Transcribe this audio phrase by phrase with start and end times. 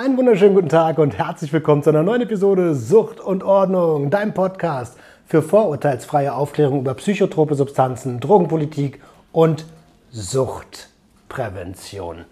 [0.00, 4.32] Einen wunderschönen guten Tag und herzlich willkommen zu einer neuen Episode Sucht und Ordnung, dein
[4.32, 4.96] Podcast
[5.26, 9.66] für vorurteilsfreie Aufklärung über psychotrope Substanzen, Drogenpolitik und
[10.10, 12.24] Suchtprävention.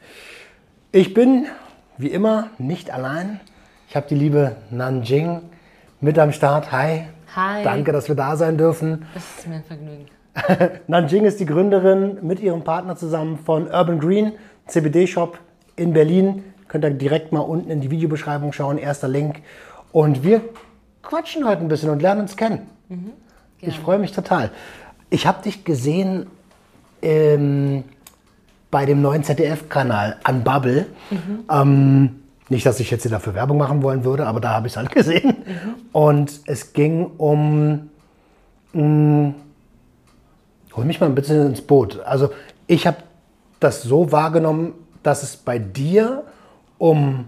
[0.92, 1.44] Ich bin,
[1.98, 3.38] wie immer, nicht allein.
[3.86, 5.42] Ich habe die liebe Nanjing
[6.00, 6.72] mit am Start.
[6.72, 7.02] Hi.
[7.36, 7.64] Hi.
[7.64, 9.04] Danke, dass wir da sein dürfen.
[9.12, 10.06] Das ist mir ein Vergnügen.
[10.86, 14.32] Nanjing ist die Gründerin mit ihrem Partner zusammen von Urban Green,
[14.68, 15.38] CBD-Shop
[15.76, 16.44] in Berlin.
[16.68, 19.40] Könnt ihr direkt mal unten in die Videobeschreibung schauen, erster Link.
[19.92, 20.42] Und wir
[21.02, 22.68] quatschen heute ein bisschen und lernen uns kennen.
[23.60, 24.50] ich freue mich total.
[25.10, 26.26] Ich habe dich gesehen
[27.02, 27.84] ähm,
[28.70, 30.86] bei dem neuen ZDF-Kanal Unbubble.
[31.50, 34.74] Ähm, nicht, dass ich jetzt hier dafür Werbung machen wollen würde, aber da habe ich
[34.74, 35.36] es halt gesehen.
[35.92, 37.88] Und es ging um
[38.72, 39.34] mh,
[40.78, 41.98] Hol mich mal ein bisschen ins Boot.
[42.04, 42.30] Also
[42.68, 42.98] ich habe
[43.58, 46.22] das so wahrgenommen, dass es bei dir
[46.78, 47.26] um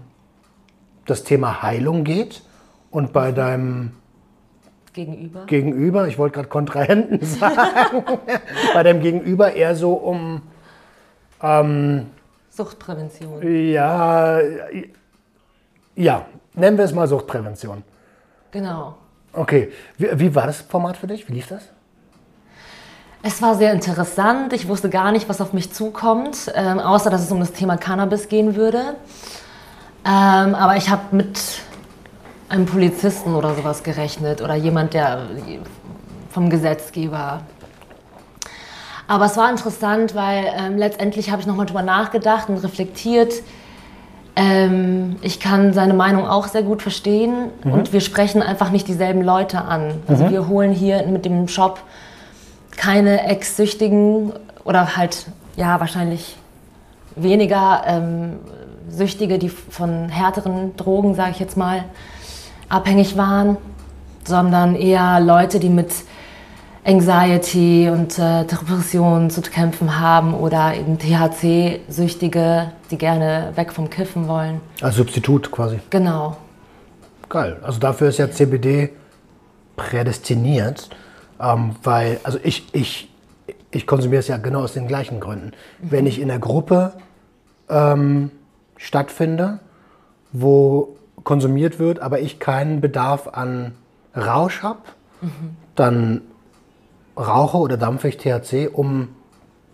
[1.05, 2.41] das Thema Heilung geht
[2.89, 3.91] und bei deinem
[4.93, 5.45] Gegenüber.
[5.45, 8.03] Gegenüber, ich wollte gerade Kontrahenten sagen,
[8.73, 10.41] bei deinem Gegenüber eher so um,
[12.49, 13.71] Suchtprävention.
[13.71, 14.39] ja,
[15.95, 17.83] ja, nennen wir es mal Suchtprävention.
[18.51, 18.95] Genau.
[19.33, 21.27] Okay, wie, wie war das Format für dich?
[21.27, 21.63] Wie lief das?
[23.23, 24.51] Es war sehr interessant.
[24.53, 27.77] Ich wusste gar nicht, was auf mich zukommt, ähm, außer dass es um das Thema
[27.77, 28.95] Cannabis gehen würde.
[30.05, 31.39] Ähm, aber ich habe mit
[32.49, 35.27] einem Polizisten oder sowas gerechnet oder jemand, der
[36.31, 37.41] vom Gesetzgeber.
[39.07, 43.33] Aber es war interessant, weil ähm, letztendlich habe ich nochmal drüber nachgedacht und reflektiert.
[44.35, 49.21] Ähm, ich kann seine Meinung auch sehr gut verstehen und wir sprechen einfach nicht dieselben
[49.21, 49.95] Leute an.
[50.07, 51.81] Also wir holen hier mit dem Shop
[52.77, 54.31] keine Ex-Süchtigen
[54.63, 55.25] oder halt,
[55.57, 56.37] ja, wahrscheinlich
[57.17, 58.39] weniger ähm,
[58.91, 61.85] Süchtige, die von härteren Drogen, sage ich jetzt mal,
[62.69, 63.57] abhängig waren,
[64.23, 65.91] sondern eher Leute, die mit
[66.83, 74.27] Anxiety und äh, Depressionen zu kämpfen haben oder eben THC-Süchtige, die gerne weg vom Kiffen
[74.27, 74.61] wollen.
[74.81, 75.79] Als Substitut quasi.
[75.91, 76.37] Genau.
[77.29, 77.57] Geil.
[77.61, 78.89] Also dafür ist ja CBD
[79.75, 80.89] prädestiniert,
[81.39, 83.09] ähm, weil, also ich, ich,
[83.69, 85.51] ich konsumiere es ja genau aus den gleichen Gründen.
[85.79, 86.93] Wenn ich in der Gruppe
[87.69, 88.31] ähm,
[88.81, 89.59] stattfinde,
[90.31, 93.73] wo konsumiert wird, aber ich keinen Bedarf an
[94.15, 94.79] Rausch habe,
[95.75, 96.21] dann
[97.15, 99.09] rauche oder dampfe ich THC, um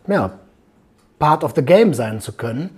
[0.07, 0.31] ja,
[1.19, 2.77] part of the game sein zu können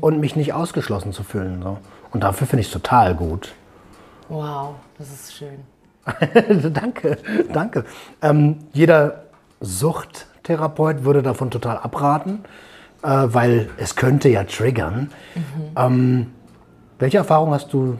[0.00, 1.60] und mich nicht ausgeschlossen zu fühlen.
[1.62, 1.78] So.
[2.12, 3.52] Und dafür finde ich es total gut.
[4.28, 5.60] Wow, das ist schön.
[6.72, 7.18] danke,
[7.52, 7.84] danke.
[8.22, 9.24] Ähm, jeder
[9.60, 12.44] Suchttherapeut würde davon total abraten,
[13.04, 15.10] äh, weil es könnte ja triggern.
[15.76, 16.28] Ähm,
[16.98, 17.98] welche Erfahrung hast du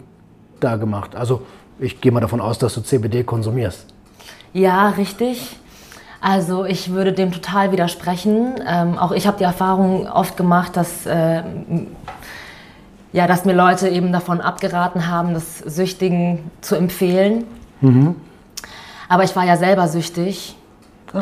[0.60, 1.14] da gemacht?
[1.14, 1.42] Also
[1.78, 3.86] ich gehe mal davon aus, dass du CBD konsumierst.
[4.52, 5.56] Ja, richtig.
[6.20, 8.54] Also ich würde dem total widersprechen.
[8.66, 11.42] Ähm, auch ich habe die Erfahrung oft gemacht, dass, äh,
[13.12, 17.44] ja, dass mir Leute eben davon abgeraten haben, das Süchtigen zu empfehlen.
[19.08, 20.56] Aber ich war ja selber süchtig.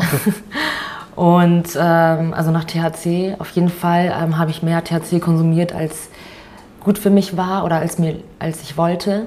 [1.14, 6.08] Und ähm, also nach THC auf jeden Fall ähm, habe ich mehr THC konsumiert, als
[6.80, 9.26] gut für mich war oder als, mir, als ich wollte.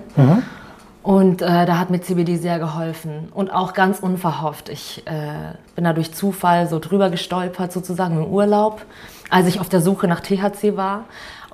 [1.04, 4.70] Und äh, da hat mir CBD sehr geholfen und auch ganz unverhofft.
[4.70, 8.82] Ich äh, bin da durch Zufall so drüber gestolpert, sozusagen im Urlaub,
[9.30, 11.04] als ich auf der Suche nach THC war.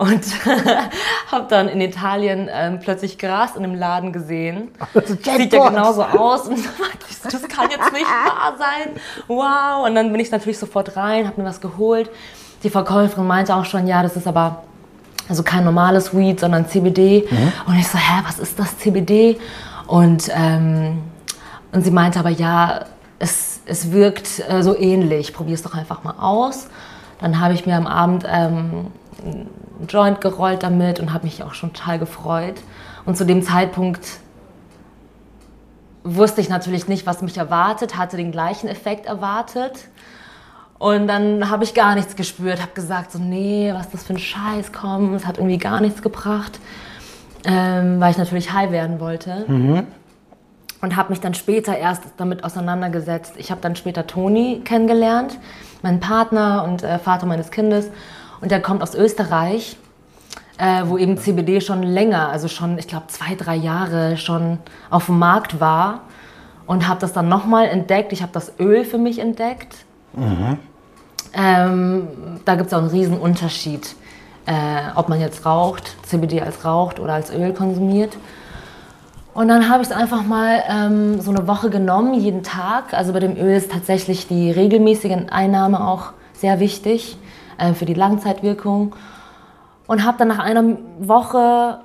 [0.01, 0.25] Und
[1.31, 4.71] habe dann in Italien ähm, plötzlich Gras in einem Laden gesehen.
[5.05, 6.41] Sieht ja genauso aus.
[6.47, 8.95] Und dann meinte ich so, das kann jetzt nicht wahr sein.
[9.27, 9.85] Wow.
[9.85, 12.09] Und dann bin ich natürlich sofort rein, habe mir was geholt.
[12.63, 14.63] Die Verkäuferin meinte auch schon, ja, das ist aber
[15.29, 17.27] also kein normales Weed, sondern CBD.
[17.67, 19.37] Und ich so, hä, was ist das CBD?
[19.85, 21.03] Und, ähm,
[21.73, 22.85] und sie meinte aber, ja,
[23.19, 26.69] es, es wirkt äh, so ähnlich, probier es doch einfach mal aus.
[27.19, 28.87] Dann habe ich mir am Abend ähm,
[29.23, 29.49] einen
[29.87, 32.61] Joint gerollt damit und habe mich auch schon total gefreut.
[33.05, 34.05] Und zu dem Zeitpunkt
[36.03, 39.87] wusste ich natürlich nicht, was mich erwartet, hatte den gleichen Effekt erwartet.
[40.79, 44.13] Und dann habe ich gar nichts gespürt, habe gesagt, so, nee, was ist das für
[44.13, 46.59] ein Scheiß, komm, es hat irgendwie gar nichts gebracht,
[47.45, 49.45] ähm, weil ich natürlich high werden wollte.
[50.81, 53.35] Und habe mich dann später erst damit auseinandergesetzt.
[53.37, 55.37] Ich habe dann später Toni kennengelernt,
[55.83, 57.91] meinen Partner und äh, Vater meines Kindes.
[58.41, 59.77] Und der kommt aus Österreich,
[60.57, 64.57] äh, wo eben CBD schon länger, also schon, ich glaube, zwei, drei Jahre schon
[64.89, 66.01] auf dem Markt war.
[66.67, 68.13] Und habe das dann nochmal entdeckt.
[68.13, 69.75] Ich habe das Öl für mich entdeckt.
[71.33, 72.07] Ähm,
[72.45, 73.95] da gibt es auch einen riesen Unterschied
[74.45, 74.51] äh,
[74.95, 78.17] ob man jetzt raucht, CBD als raucht oder als Öl konsumiert.
[79.33, 82.93] Und dann habe ich es einfach mal ähm, so eine Woche genommen, jeden Tag.
[82.93, 87.17] Also bei dem Öl ist tatsächlich die regelmäßige Einnahme auch sehr wichtig
[87.61, 88.95] äh, für die Langzeitwirkung.
[89.87, 90.63] Und habe dann nach einer
[90.99, 91.79] Woche,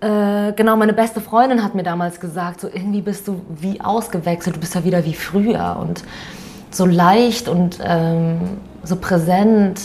[0.00, 4.56] äh, genau, meine beste Freundin hat mir damals gesagt, so irgendwie bist du wie ausgewechselt,
[4.56, 6.02] du bist ja wieder wie früher und
[6.70, 8.40] so leicht und ähm,
[8.82, 9.80] so präsent.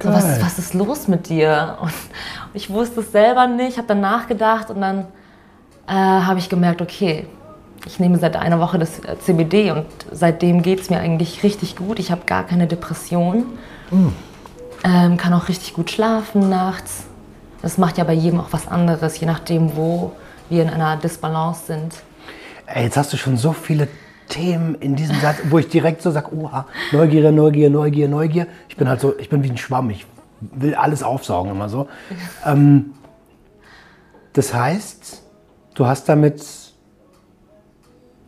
[0.00, 1.76] So, was, was ist los mit dir?
[1.80, 1.92] Und
[2.54, 5.06] ich wusste es selber nicht, habe dann nachgedacht und dann
[5.88, 7.26] äh, habe ich gemerkt, okay,
[7.86, 11.76] ich nehme seit einer Woche das äh, CBD und seitdem geht es mir eigentlich richtig
[11.76, 11.98] gut.
[11.98, 13.46] Ich habe gar keine Depression,
[13.90, 14.12] mhm.
[14.84, 17.04] ähm, kann auch richtig gut schlafen nachts.
[17.62, 20.12] Das macht ja bei jedem auch was anderes, je nachdem, wo
[20.48, 21.94] wir in einer Disbalance sind.
[22.66, 23.88] Ey, jetzt hast du schon so viele
[24.28, 28.46] Themen in diesem Satz, wo ich direkt so sage, oha, Neugier, Neugier, Neugier, Neugier.
[28.68, 30.06] Ich bin halt so, ich bin wie ein Schwamm, ich
[30.40, 31.88] will alles aufsaugen immer so.
[32.44, 32.92] Ähm,
[34.34, 35.22] das heißt,
[35.74, 36.44] du hast damit,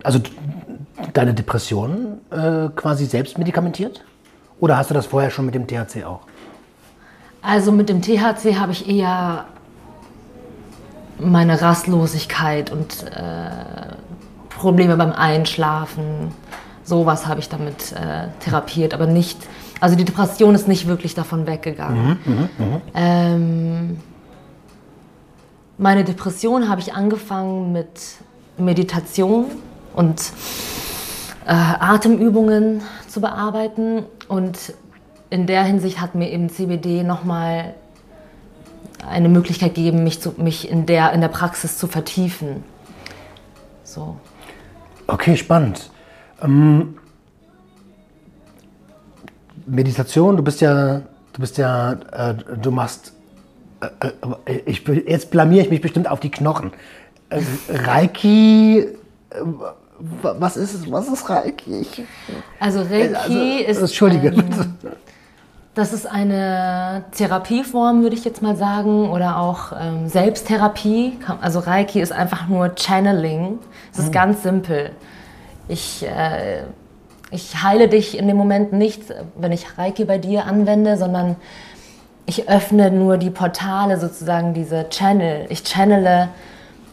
[0.02, 0.20] also
[1.12, 4.04] deine Depressionen äh, quasi selbst medikamentiert?
[4.60, 6.20] Oder hast du das vorher schon mit dem THC auch?
[7.42, 9.46] Also mit dem THC habe ich eher
[11.18, 13.94] meine Rastlosigkeit und äh,
[14.50, 16.34] Probleme beim Einschlafen.
[16.84, 19.38] Sowas habe ich damit äh, therapiert, aber nicht.
[19.80, 22.18] Also die Depression ist nicht wirklich davon weggegangen.
[22.24, 22.80] Mhm, mh, mh.
[22.94, 23.96] Ähm,
[25.78, 27.88] meine Depression habe ich angefangen mit
[28.58, 29.46] Meditation
[29.94, 30.20] und
[31.46, 34.04] äh, Atemübungen zu bearbeiten.
[34.28, 34.74] Und
[35.30, 37.74] in der Hinsicht hat mir eben CBD nochmal
[39.08, 42.62] eine Möglichkeit gegeben, mich, zu, mich in, der, in der Praxis zu vertiefen.
[43.84, 44.16] So.
[45.06, 45.90] Okay, spannend.
[46.42, 46.96] Ähm,
[49.66, 51.02] Meditation, du bist ja,
[51.32, 53.12] du bist ja, äh, du machst,
[53.80, 54.06] äh,
[54.46, 56.72] äh, ich, jetzt blamier ich mich bestimmt auf die Knochen.
[57.30, 59.36] Äh, Reiki, äh,
[60.22, 60.90] was ist es?
[60.90, 61.86] Was ist Reiki?
[62.58, 63.80] Also Reiki also, ist.
[63.80, 64.28] Entschuldige.
[64.28, 64.76] Ähm,
[65.74, 71.18] das ist eine Therapieform, würde ich jetzt mal sagen, oder auch ähm, Selbsttherapie.
[71.40, 73.58] Also Reiki ist einfach nur Channeling.
[73.92, 74.12] Es ist mhm.
[74.12, 74.90] ganz simpel.
[75.68, 76.64] Ich, äh,
[77.30, 79.02] ich heile dich in dem Moment nicht,
[79.36, 81.36] wenn ich Reiki bei dir anwende, sondern
[82.26, 85.46] ich öffne nur die Portale, sozusagen diese Channel.
[85.48, 86.28] Ich channele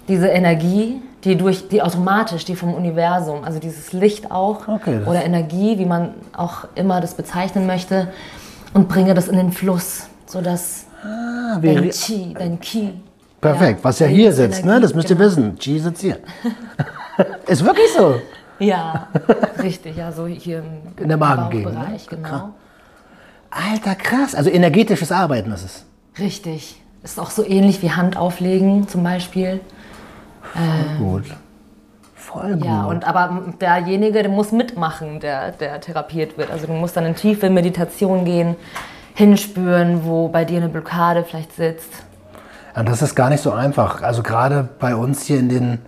[0.07, 5.23] diese Energie, die durch, die automatisch, die vom Universum, also dieses Licht auch okay, oder
[5.23, 8.07] Energie, wie man auch immer das bezeichnen möchte,
[8.73, 12.93] und bringe das in den Fluss, sodass ah, dein Qi, dein Ki.
[13.41, 14.79] Perfekt, ja, was ja hier sitzt, ne?
[14.79, 15.29] das müsst ihr genau.
[15.29, 15.57] wissen.
[15.57, 16.17] Qi sitzt hier.
[17.47, 18.15] Ist wirklich so.
[18.59, 19.07] Ja,
[19.61, 21.73] richtig, ja, so hier im, in der Magengegend.
[21.73, 21.97] Ne?
[22.09, 22.53] Genau.
[23.49, 24.35] Alter, krass.
[24.35, 25.85] Also energetisches Arbeiten ist es.
[26.19, 26.81] Richtig.
[27.03, 29.61] Ist auch so ähnlich wie Hand auflegen zum Beispiel.
[30.53, 31.23] Voll ähm, gut.
[32.15, 32.65] Voll gut.
[32.65, 36.51] Ja, und aber derjenige, der muss mitmachen, der, der therapiert wird.
[36.51, 38.55] Also du musst dann in tiefe Meditation gehen,
[39.13, 41.91] hinspüren, wo bei dir eine Blockade vielleicht sitzt.
[42.75, 44.03] Ja, das ist gar nicht so einfach.
[44.03, 45.79] Also gerade bei uns hier in den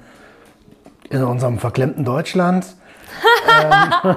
[1.10, 2.66] in unserem verklemmten Deutschland
[3.50, 4.16] ähm,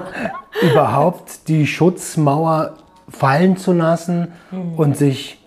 [0.71, 2.75] überhaupt die Schutzmauer
[3.09, 4.75] fallen zu lassen mhm.
[4.75, 5.39] und sich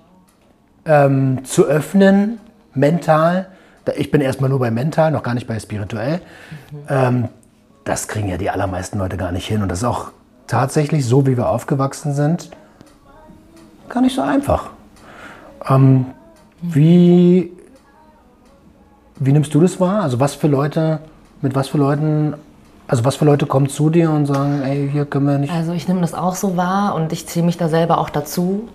[0.85, 2.41] ähm, zu öffnen,
[2.75, 3.49] mental.
[3.97, 6.21] Ich bin erstmal nur bei mental, noch gar nicht bei spirituell.
[6.71, 6.79] Mhm.
[6.89, 7.29] Ähm,
[7.85, 9.63] das kriegen ja die allermeisten Leute gar nicht hin.
[9.63, 10.11] Und das ist auch
[10.47, 12.51] tatsächlich so, wie wir aufgewachsen sind,
[13.89, 14.71] gar nicht so einfach.
[15.69, 16.07] Ähm,
[16.63, 17.53] wie,
[19.17, 20.03] wie nimmst du das wahr?
[20.03, 21.01] Also was für Leute,
[21.43, 22.35] mit was für Leuten
[22.89, 25.53] also was für Leute kommen zu dir und sagen, ey, hier können wir nicht.
[25.53, 28.69] Also ich nehme das auch so wahr und ich ziehe mich da selber auch dazu.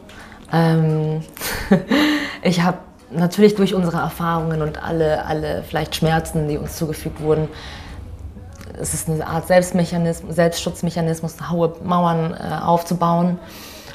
[0.52, 1.22] Ähm
[2.42, 2.78] ich habe
[3.12, 7.48] natürlich durch unsere Erfahrungen und alle, alle vielleicht Schmerzen, die uns zugefügt wurden,
[8.80, 13.38] es ist eine Art Selbstmechanismus, Selbstschutzmechanismus, hohe Mauern äh, aufzubauen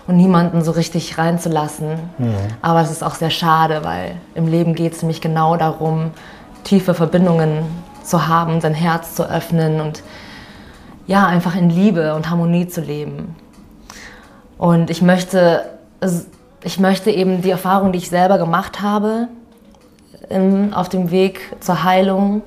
[0.07, 1.99] und niemanden so richtig reinzulassen.
[2.19, 2.35] Mhm.
[2.63, 6.13] Aber es ist auch sehr schade, weil im Leben geht es nämlich genau darum,
[6.65, 7.65] tiefe Verbindungen
[8.03, 10.03] zu haben, sein Herz zu öffnen und
[11.07, 13.37] ja, einfach in Liebe und Harmonie zu leben.
[14.59, 15.65] Und ich möchte,
[16.67, 19.29] ich möchte eben die Erfahrung, die ich selber gemacht habe,
[20.73, 22.43] auf dem Weg zur Heilung,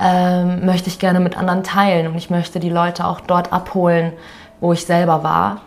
[0.00, 4.12] ähm, möchte ich gerne mit anderen teilen und ich möchte die Leute auch dort abholen,
[4.60, 5.60] wo ich selber war.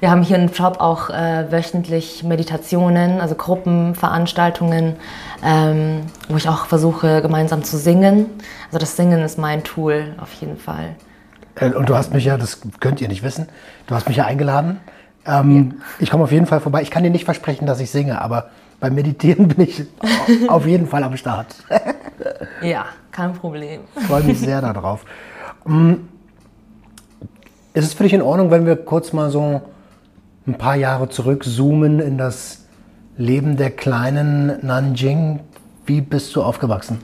[0.00, 4.96] Wir haben hier im Shop auch äh, wöchentlich Meditationen, also Gruppenveranstaltungen,
[5.44, 8.26] ähm, wo ich auch versuche, gemeinsam zu singen.
[8.68, 10.96] Also das Singen ist mein Tool auf jeden Fall.
[11.56, 13.50] Äh, und du hast mich ja, das könnt ihr nicht wissen,
[13.88, 14.80] du hast mich ja eingeladen
[15.26, 16.82] Ähm, Ich komme auf jeden Fall vorbei.
[16.82, 18.50] Ich kann dir nicht versprechen, dass ich singe, aber
[18.80, 19.84] beim Meditieren bin ich
[20.48, 21.54] auf jeden Fall am Start.
[22.62, 23.80] Ja, kein Problem.
[23.98, 25.06] Ich freue mich sehr darauf.
[25.66, 26.08] Ähm,
[27.72, 29.62] Ist es für dich in Ordnung, wenn wir kurz mal so
[30.46, 32.66] ein paar Jahre zurückzoomen in das
[33.16, 35.40] Leben der kleinen Nanjing?
[35.86, 36.98] Wie bist du aufgewachsen?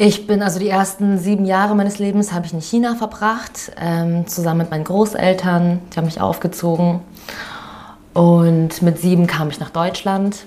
[0.00, 4.28] Ich bin also die ersten sieben Jahre meines Lebens habe ich in China verbracht, ähm,
[4.28, 5.80] zusammen mit meinen Großeltern.
[5.90, 7.00] Die haben mich aufgezogen.
[8.14, 10.46] Und mit sieben kam ich nach Deutschland,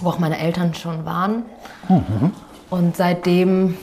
[0.00, 1.42] wo auch meine Eltern schon waren.
[2.70, 3.76] Und seitdem,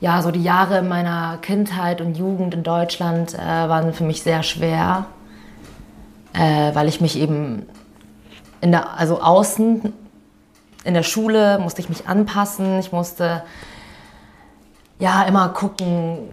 [0.00, 4.42] ja, so die Jahre meiner Kindheit und Jugend in Deutschland äh, waren für mich sehr
[4.42, 5.04] schwer,
[6.32, 7.66] äh, weil ich mich eben
[8.62, 9.92] in der, also außen
[10.88, 12.78] in der Schule musste ich mich anpassen.
[12.78, 13.42] Ich musste
[14.98, 16.30] ja immer gucken,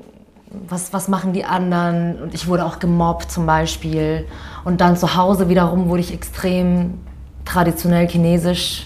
[0.50, 2.22] was, was machen die anderen.
[2.22, 4.26] Und ich wurde auch gemobbt zum Beispiel.
[4.64, 7.00] Und dann zu Hause wiederum wurde ich extrem
[7.44, 8.86] traditionell chinesisch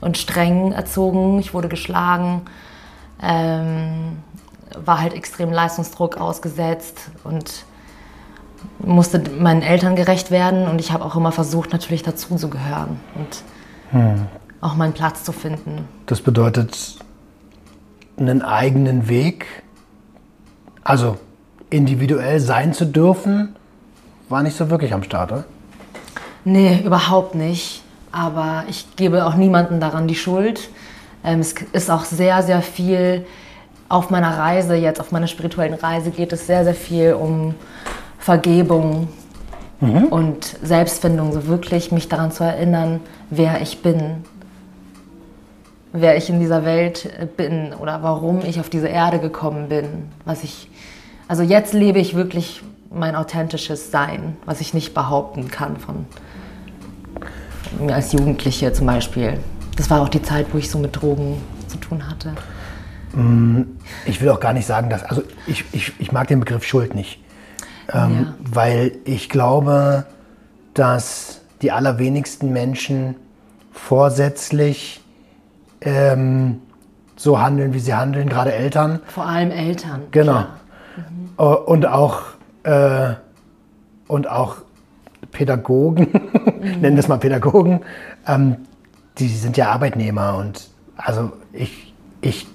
[0.00, 1.38] und streng erzogen.
[1.38, 2.40] Ich wurde geschlagen,
[3.22, 4.22] ähm,
[4.82, 7.66] war halt extrem Leistungsdruck ausgesetzt und
[8.78, 10.66] musste meinen Eltern gerecht werden.
[10.66, 12.98] Und ich habe auch immer versucht, natürlich dazu zu gehören.
[14.60, 15.88] Auch meinen Platz zu finden.
[16.06, 16.96] Das bedeutet,
[18.18, 19.46] einen eigenen Weg,
[20.82, 21.16] also
[21.70, 23.56] individuell sein zu dürfen,
[24.28, 25.44] war nicht so wirklich am Start, oder?
[26.44, 27.82] Nee, überhaupt nicht.
[28.12, 30.68] Aber ich gebe auch niemandem daran die Schuld.
[31.24, 33.24] Ähm, es ist auch sehr, sehr viel
[33.88, 37.54] auf meiner Reise, jetzt auf meiner spirituellen Reise, geht es sehr, sehr viel um
[38.18, 39.08] Vergebung
[39.80, 43.00] und Selbstfindung, so wirklich mich daran zu erinnern,
[43.30, 44.24] wer ich bin,
[45.92, 50.08] wer ich in dieser Welt äh, bin oder warum ich auf diese Erde gekommen bin.
[50.24, 50.68] Was ich,
[51.28, 56.06] also jetzt lebe ich wirklich mein authentisches Sein, was ich nicht behaupten kann von
[57.76, 59.38] von mir als Jugendliche zum Beispiel.
[59.76, 62.32] Das war auch die Zeit, wo ich so mit Drogen zu tun hatte.
[64.06, 66.94] Ich will auch gar nicht sagen, dass, also ich, ich, ich mag den Begriff Schuld
[66.94, 67.20] nicht,
[67.92, 68.34] ähm, Ja.
[68.38, 70.06] weil ich glaube,
[70.74, 73.16] dass die allerwenigsten Menschen
[73.72, 74.99] vorsätzlich
[75.80, 76.60] ähm,
[77.16, 79.00] so handeln, wie sie handeln, gerade Eltern.
[79.06, 80.02] Vor allem Eltern.
[80.10, 80.32] Genau.
[80.32, 80.60] klar.
[81.38, 82.22] Äh, Und auch,
[82.64, 83.14] äh,
[84.08, 84.56] und auch
[85.32, 86.08] Pädagogen,
[86.80, 87.80] nennen das mal Pädagogen,
[88.26, 88.56] ähm,
[89.18, 92.46] die sind ja Arbeitnehmer und also ich, ich,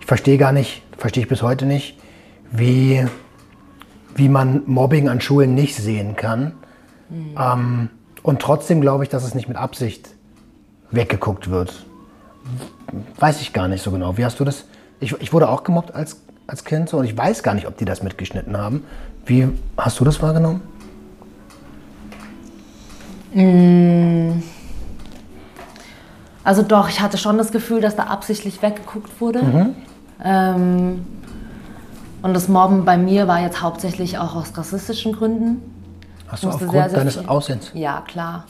[0.00, 1.98] ich verstehe gar nicht, verstehe ich bis heute nicht,
[2.50, 3.06] wie,
[4.14, 6.52] wie man Mobbing an Schulen nicht sehen kann.
[7.38, 7.90] Ähm,
[8.22, 10.10] und trotzdem glaube ich, dass es nicht mit Absicht
[10.90, 11.84] weggeguckt wird.
[13.18, 14.16] Weiß ich gar nicht so genau.
[14.16, 14.64] Wie hast du das?
[15.00, 17.76] Ich, ich wurde auch gemobbt als, als Kind so und ich weiß gar nicht, ob
[17.78, 18.84] die das mitgeschnitten haben.
[19.26, 20.60] Wie hast du das wahrgenommen?
[26.44, 29.72] Also doch, ich hatte schon das Gefühl, dass da absichtlich weggeguckt wurde.
[30.22, 31.04] Ähm,
[32.22, 35.62] und das Mobben bei mir war jetzt hauptsächlich auch aus rassistischen Gründen.
[36.28, 37.70] Hast du aufgrund sehr, sehr deines viel- Aussehens?
[37.74, 38.44] Ja, klar.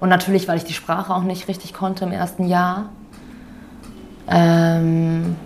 [0.00, 2.86] Und natürlich, weil ich die Sprache auch nicht richtig konnte im ersten Jahr.
[4.30, 5.36] Ähm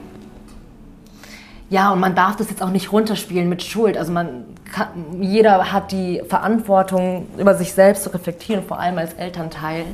[1.70, 3.96] ja, und man darf das jetzt auch nicht runterspielen mit Schuld.
[3.96, 4.88] Also man kann,
[5.20, 9.84] jeder hat die Verantwortung, über sich selbst zu reflektieren, vor allem als Elternteil.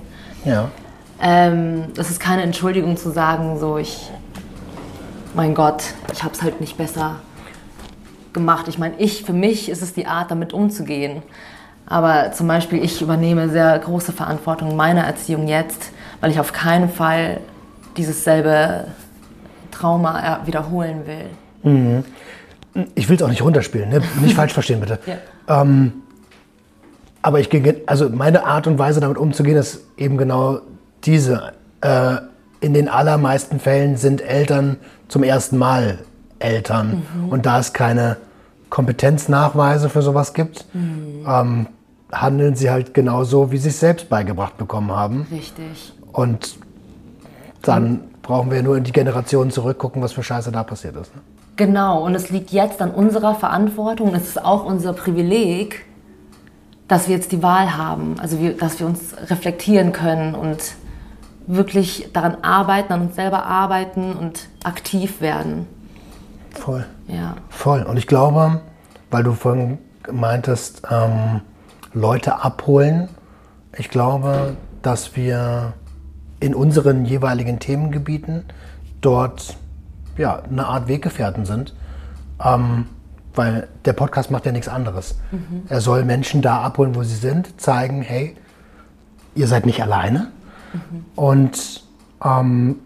[0.45, 0.71] Ja.
[1.23, 4.11] Ähm, das ist keine Entschuldigung zu sagen, so ich,
[5.35, 7.17] mein Gott, ich habe es halt nicht besser
[8.33, 8.69] gemacht.
[8.69, 11.23] Ich meine, ich, für mich ist es die Art, damit umzugehen.
[11.87, 16.53] Aber zum Beispiel, ich übernehme sehr große Verantwortung in meiner Erziehung jetzt, weil ich auf
[16.53, 17.41] keinen Fall
[18.01, 18.87] dieses selbe
[19.71, 22.03] Trauma wiederholen will.
[22.95, 24.01] Ich will es auch nicht runterspielen, ne?
[24.23, 24.99] nicht falsch verstehen bitte.
[25.07, 25.67] Ja.
[27.23, 30.61] Aber ich gehe, also meine Art und Weise damit umzugehen ist eben genau
[31.05, 31.53] diese.
[31.83, 32.17] Äh,
[32.63, 34.77] in den allermeisten Fällen sind Eltern
[35.09, 35.99] zum ersten Mal
[36.39, 37.03] Eltern.
[37.31, 38.19] Und da es keine
[38.69, 41.67] Kompetenznachweise für sowas gibt, ähm,
[42.13, 45.27] handeln sie halt genauso, wie sie es selbst beigebracht bekommen haben.
[45.31, 45.95] Richtig.
[46.13, 46.59] Und
[47.63, 51.15] dann brauchen wir nur in die Generationen zurückgucken, was für Scheiße da passiert ist.
[51.15, 51.23] Ne?
[51.57, 55.85] Genau, und es liegt jetzt an unserer Verantwortung, es ist auch unser Privileg,
[56.89, 60.59] dass wir jetzt die Wahl haben, also wir, dass wir uns reflektieren können und
[61.47, 65.67] wirklich daran arbeiten, an uns selber arbeiten und aktiv werden.
[66.53, 66.85] Voll.
[67.09, 67.35] Ja.
[67.49, 67.83] Voll.
[67.83, 68.61] Und ich glaube,
[69.11, 69.79] weil du vorhin
[70.11, 71.43] meintest, ähm,
[71.93, 73.09] Leute abholen,
[73.77, 75.75] ich glaube, dass wir
[76.41, 78.45] in unseren jeweiligen Themengebieten
[79.01, 79.57] dort
[80.17, 81.75] ja, eine Art Weggefährten sind.
[82.43, 82.87] Ähm,
[83.35, 85.19] weil der Podcast macht ja nichts anderes.
[85.69, 88.37] Er soll Menschen da abholen, wo sie sind, zeigen, hey,
[89.35, 90.33] ihr seid nicht alleine.
[91.15, 91.85] Und
[92.25, 92.77] ähm,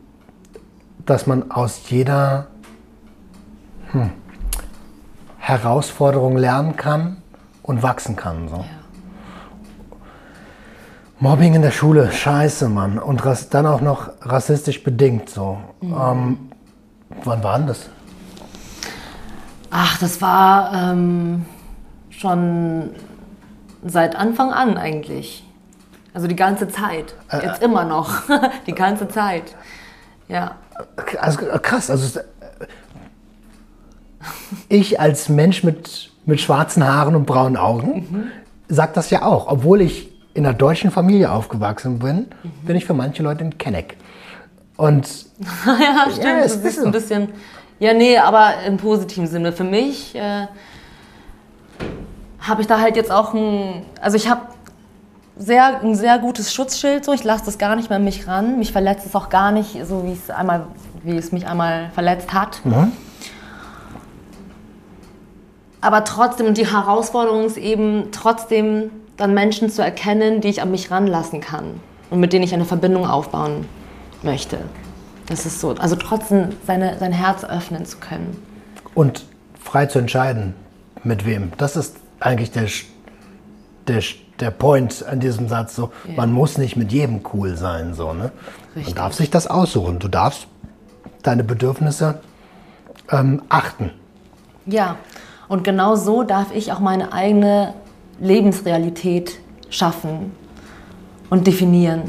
[1.07, 2.49] dass man aus jeder
[3.93, 4.11] hm,
[5.39, 7.19] Herausforderung lernen kann
[7.63, 8.49] und wachsen kann.
[8.49, 8.65] So.
[11.21, 12.99] Mobbing in der Schule, scheiße, Mann.
[12.99, 15.31] Und dann auch noch rassistisch bedingt.
[15.31, 15.59] So.
[15.83, 16.51] Ähm,
[17.25, 17.89] wann war denn das?
[19.71, 21.47] Ach, das war ähm,
[22.11, 22.91] schon
[23.85, 25.45] seit Anfang an eigentlich.
[26.13, 27.15] Also die ganze Zeit.
[27.43, 28.23] Jetzt immer noch.
[28.67, 29.55] die ganze Zeit.
[30.29, 30.57] Ja.
[31.21, 31.91] Also, krass.
[31.91, 32.25] Also, es-
[34.69, 38.31] ich als Mensch mit, mit schwarzen Haaren und braunen Augen
[38.69, 39.49] sag das ja auch.
[39.49, 42.27] Obwohl ich in einer deutschen Familie aufgewachsen bin,
[42.63, 43.97] bin ich für manche Leute ein Kenneck.
[44.77, 45.07] Und
[45.67, 46.25] ja, stimmt.
[46.25, 46.87] Ja, es ist so.
[46.87, 47.29] ein bisschen.
[47.79, 49.53] Ja, nee, aber im positiven Sinne.
[49.53, 50.47] Für mich äh,
[52.41, 53.85] habe ich da halt jetzt auch ein.
[54.01, 54.43] Also ich habe
[55.37, 57.05] sehr, ein sehr gutes Schutzschild.
[57.05, 57.13] So.
[57.13, 58.59] Ich lasse das gar nicht mehr an mich ran.
[58.59, 60.67] Mich verletzt es auch gar nicht, so wie es einmal,
[61.05, 62.61] wie es mich einmal verletzt hat.
[65.81, 70.71] Aber trotzdem, und die Herausforderung ist eben trotzdem dann Menschen zu erkennen, die ich an
[70.71, 71.81] mich ranlassen kann
[72.11, 73.67] und mit denen ich eine Verbindung aufbauen
[74.23, 74.59] möchte.
[75.27, 75.71] Das ist so.
[75.71, 78.43] Also trotzdem seine, sein Herz öffnen zu können.
[78.95, 79.25] und
[79.61, 80.55] frei zu entscheiden,
[81.03, 81.53] mit wem.
[81.59, 82.69] Das ist eigentlich der,
[83.89, 84.03] der,
[84.41, 85.75] der Point an diesem Satz.
[85.75, 86.15] So, Ja.
[86.17, 87.95] Man muss nicht mit jedem cool sein.
[87.95, 88.31] So, ne?
[88.77, 88.95] Richtig.
[88.95, 89.99] Man darf sich das aussuchen.
[89.99, 90.47] Du darfst
[91.23, 92.21] deine Bedürfnisse
[93.11, 93.91] ähm, achten.
[94.67, 94.97] Ja,
[95.49, 97.75] und genau so darf ich auch meine eigene
[98.21, 99.39] Lebensrealität
[99.71, 100.33] schaffen
[101.31, 102.03] und definieren.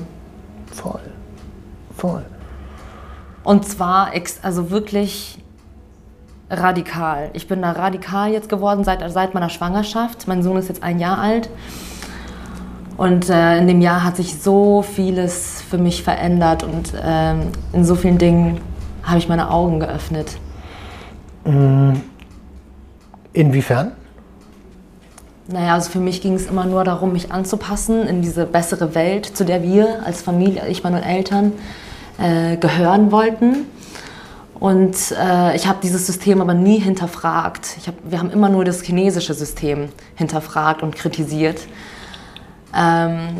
[0.71, 1.01] Voll.
[1.95, 2.25] Voll.
[3.43, 5.39] Und zwar also wirklich
[6.49, 7.29] radikal.
[7.33, 10.27] Ich bin da radikal jetzt geworden seit, seit meiner Schwangerschaft.
[10.27, 11.49] Mein Sohn ist jetzt ein Jahr alt.
[12.97, 17.83] Und äh, in dem Jahr hat sich so vieles für mich verändert und ähm, in
[17.83, 18.61] so vielen Dingen
[19.03, 20.37] habe ich meine Augen geöffnet.
[23.33, 23.91] Inwiefern?
[25.47, 29.25] Naja, also für mich ging es immer nur darum, mich anzupassen in diese bessere Welt,
[29.37, 31.53] zu der wir als Familie, ich, meine Eltern,
[32.17, 33.67] äh, gehören wollten.
[34.59, 37.77] Und äh, ich habe dieses System aber nie hinterfragt.
[37.85, 41.59] Hab, wir haben immer nur das chinesische System hinterfragt und kritisiert.
[42.75, 43.35] Ähm,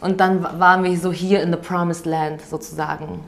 [0.00, 3.20] und dann wa- waren wir so hier in the promised land sozusagen.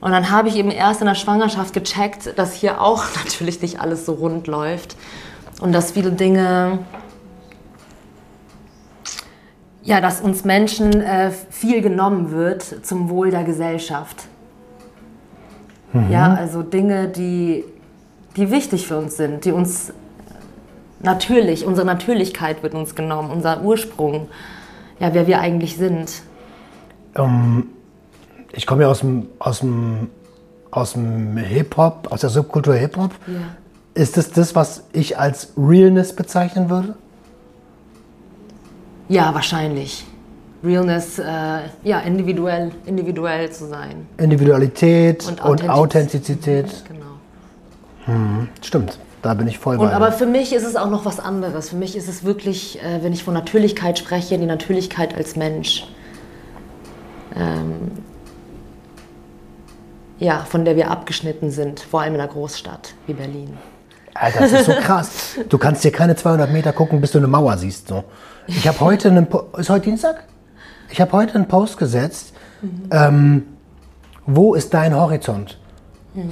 [0.00, 3.80] Und dann habe ich eben erst in der Schwangerschaft gecheckt, dass hier auch natürlich nicht
[3.80, 4.96] alles so rund läuft
[5.60, 6.80] und dass viele Dinge,
[9.82, 14.28] ja, dass uns Menschen äh, viel genommen wird zum Wohl der Gesellschaft.
[16.10, 17.64] Ja, also Dinge, die,
[18.36, 19.90] die wichtig für uns sind, die uns
[21.00, 24.28] natürlich, unsere Natürlichkeit wird uns genommen, unser Ursprung,
[25.00, 26.22] ja, wer wir eigentlich sind.
[28.52, 30.10] Ich komme ja aus dem, aus dem,
[30.70, 33.12] aus dem Hip-Hop, aus der Subkultur Hip-Hop.
[33.26, 33.34] Ja.
[33.98, 36.94] Ist das das, was ich als Realness bezeichnen würde?
[39.08, 40.06] Ja, wahrscheinlich.
[40.62, 41.24] Realness, äh,
[41.82, 44.06] ja, individuell, individuell zu sein.
[44.18, 46.84] Individualität Und und, Authentiz- Authentizität.
[46.86, 48.46] Genau.
[48.62, 50.16] Stimmt, da bin ich voll Und bei aber dir.
[50.16, 51.70] für mich ist es auch noch was anderes.
[51.70, 55.88] Für mich ist es wirklich, äh, wenn ich von Natürlichkeit spreche, die Natürlichkeit als Mensch.
[57.34, 57.90] Ähm,
[60.20, 63.58] ja, von der wir abgeschnitten sind, vor allem in einer Großstadt wie Berlin.
[64.20, 65.10] Alter, das ist so krass.
[65.48, 67.88] Du kannst dir keine 200 Meter gucken, bis du eine Mauer siehst.
[67.88, 68.04] So.
[68.46, 70.24] Ich habe heute einen, Po- ist heute Dienstag?
[70.90, 72.32] Ich habe heute einen Post gesetzt.
[72.90, 73.44] Ähm,
[74.26, 75.58] wo ist dein Horizont?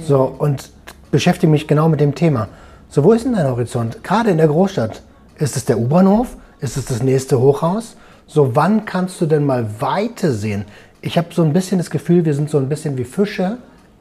[0.05, 0.69] So und
[1.11, 2.49] beschäftige mich genau mit dem Thema.
[2.89, 4.03] So, wo ist denn dein Horizont?
[4.03, 5.01] Gerade in der Großstadt.
[5.37, 6.35] Ist es der U-Bahnhof?
[6.59, 7.95] Ist es das nächste Hochhaus?
[8.25, 10.65] So, wann kannst du denn mal Weite sehen?
[11.01, 13.57] Ich habe so ein bisschen das Gefühl, wir sind so ein bisschen wie Fische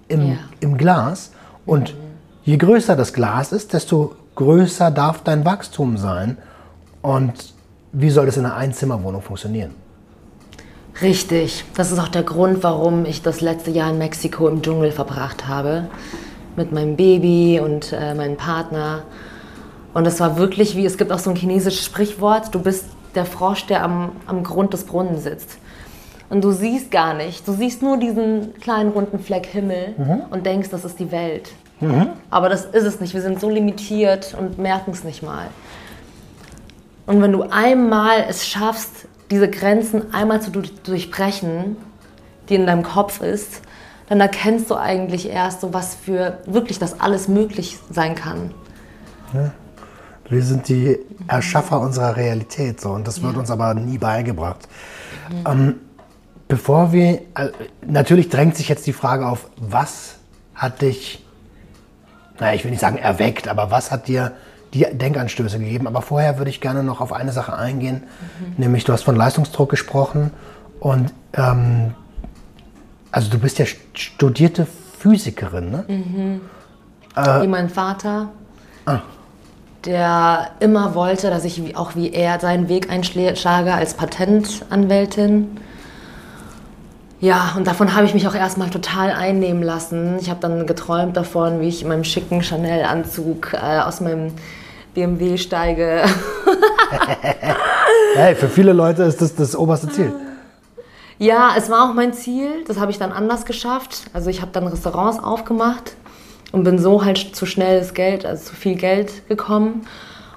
[0.09, 0.37] im, Ja.
[0.61, 1.31] im Glas.
[1.67, 1.95] Und
[2.47, 6.39] je größer das Glas ist, desto größer darf dein Wachstum sein.
[7.03, 7.35] Und
[7.93, 9.75] wie soll das in einer Einzimmerwohnung funktionieren?
[11.03, 11.65] Richtig.
[11.75, 15.47] Das ist auch der Grund, warum ich das letzte Jahr in Mexiko im Dschungel verbracht
[15.47, 15.89] habe.
[16.57, 19.03] Mit meinem Baby und äh, meinem Partner.
[19.93, 23.27] Und es war wirklich wie, es gibt auch so ein chinesisches Sprichwort, du bist der
[23.27, 25.59] Frosch, der am, am Grund des Brunnens sitzt.
[26.29, 29.95] Und du siehst gar nicht, du siehst nur diesen kleinen runden Fleck Himmel
[30.31, 31.51] und denkst, das ist die Welt.
[32.31, 35.49] Aber das ist es nicht, wir sind so limitiert und merken es nicht mal.
[37.07, 41.77] Und wenn du einmal es schaffst, diese Grenzen einmal zu du- durchbrechen,
[42.49, 43.61] die in deinem Kopf ist,
[44.09, 48.53] dann erkennst du eigentlich erst so, was für wirklich, dass alles möglich sein kann.
[50.29, 53.39] Wir sind die Erschaffer unserer Realität so, und das wird Ja.
[53.41, 54.69] uns aber nie beigebracht.
[55.45, 55.81] Ähm,
[56.49, 57.51] bevor wir, äh,
[57.87, 60.15] natürlich drängt sich jetzt die Frage auf, was
[60.55, 61.25] hat dich,
[62.41, 64.33] naja, ich will nicht sagen erweckt, aber was hat dir
[64.75, 65.87] die Denkanstöße gegeben?
[65.87, 68.03] Aber vorher würde ich gerne noch auf eine Sache eingehen,
[68.57, 70.31] nämlich du hast von Leistungsdruck gesprochen
[70.81, 71.95] und ähm,
[73.13, 74.67] also du bist ja st- studierte
[74.99, 75.85] Physikerin, ne?
[77.43, 78.29] wie mein Vater,
[79.87, 85.59] der immer wollte, dass ich auch wie er seinen Weg einschlage als Patentanwältin.
[87.27, 90.17] Ja, und davon habe ich mich auch erstmal total einnehmen lassen.
[90.21, 94.33] Ich habe dann geträumt davon, wie ich in meinem schicken Chanel-Anzug äh, aus meinem
[94.95, 96.05] BMW steige.
[98.15, 100.13] Hey, für viele Leute ist das das oberste Ziel.
[101.19, 102.65] Ja, es war auch mein Ziel.
[102.67, 104.05] Das habe ich dann anders geschafft.
[104.13, 105.97] Also ich habe dann Restaurants aufgemacht
[106.53, 109.87] und bin so halt zu schnell das Geld, also zu viel Geld gekommen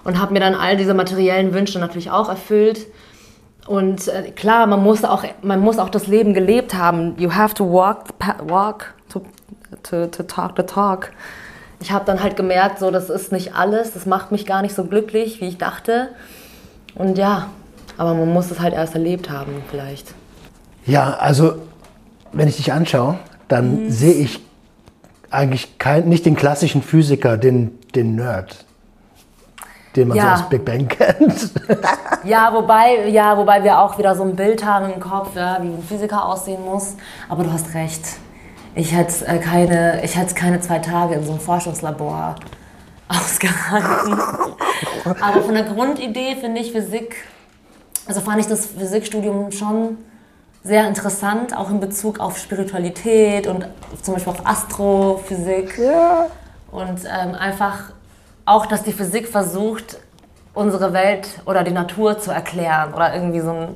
[0.03, 2.87] und habe mir dann all diese materiellen Wünsche natürlich auch erfüllt.
[3.69, 7.13] Und äh, klar, man muss auch, man muss auch das Leben gelebt haben.
[7.19, 9.21] You have to walk, the walk to,
[9.83, 11.11] to, to talk the talk.
[11.79, 13.93] Ich habe dann halt gemerkt, so das ist nicht alles.
[13.93, 16.09] Das macht mich gar nicht so glücklich, wie ich dachte.
[16.95, 17.51] Und ja,
[17.95, 20.15] aber man muss es halt erst erlebt haben, vielleicht.
[20.87, 21.57] Ja, also
[22.31, 24.39] wenn ich dich anschaue, dann sehe ich
[25.29, 28.65] eigentlich kein, nicht den klassischen Physiker, den, den Nerd,
[29.95, 30.37] den man Ja.
[30.37, 31.51] so aus Big Bang kennt.
[32.25, 35.67] Ja, wobei, ja, wobei wir auch wieder so ein Bild haben im Kopf, ja, wie
[35.67, 36.95] ein Physiker aussehen muss.
[37.29, 38.01] Aber du hast recht.
[38.75, 42.35] Ich hätte äh, keine, ich hätte keine zwei Tage in so einem Forschungslabor
[43.07, 44.19] ausgehalten.
[45.21, 47.15] Aber von der Grundidee finde ich Physik,
[48.05, 49.97] also fand ich das Physikstudium schon
[50.63, 53.65] sehr interessant, auch in Bezug auf Spiritualität und
[54.01, 55.79] zum Beispiel auf Astrophysik.
[56.69, 57.93] Und ähm, einfach
[58.49, 59.97] auch, dass die Physik versucht,
[60.53, 63.75] unsere Welt oder die Natur zu erklären oder irgendwie so ein-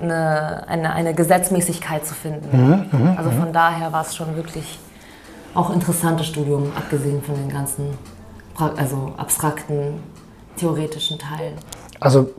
[0.00, 3.14] eine, eine, eine, Gesetzmäßigkeit zu finden.
[3.18, 4.78] also von daher war es schon wirklich
[5.54, 7.98] auch interessantes Studium, abgesehen von den ganzen
[8.76, 10.00] also abstrakten,
[10.56, 11.54] theoretischen Teilen.
[12.00, 12.30] Also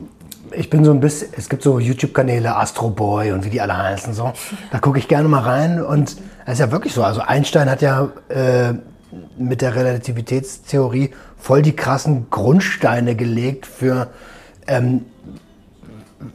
[0.52, 3.76] ich bin so ein bisschen, es gibt so YouTube-Kanäle, Astro Boy und wie die alle
[3.76, 4.32] heißen so.
[4.70, 6.16] Da gucke ich gerne mal rein und
[6.46, 7.02] es ist ja wirklich so.
[7.04, 8.74] Also Einstein hat ja äh,
[9.36, 14.08] mit der Relativitätstheorie voll die krassen Grundsteine gelegt für,
[14.66, 15.04] ähm,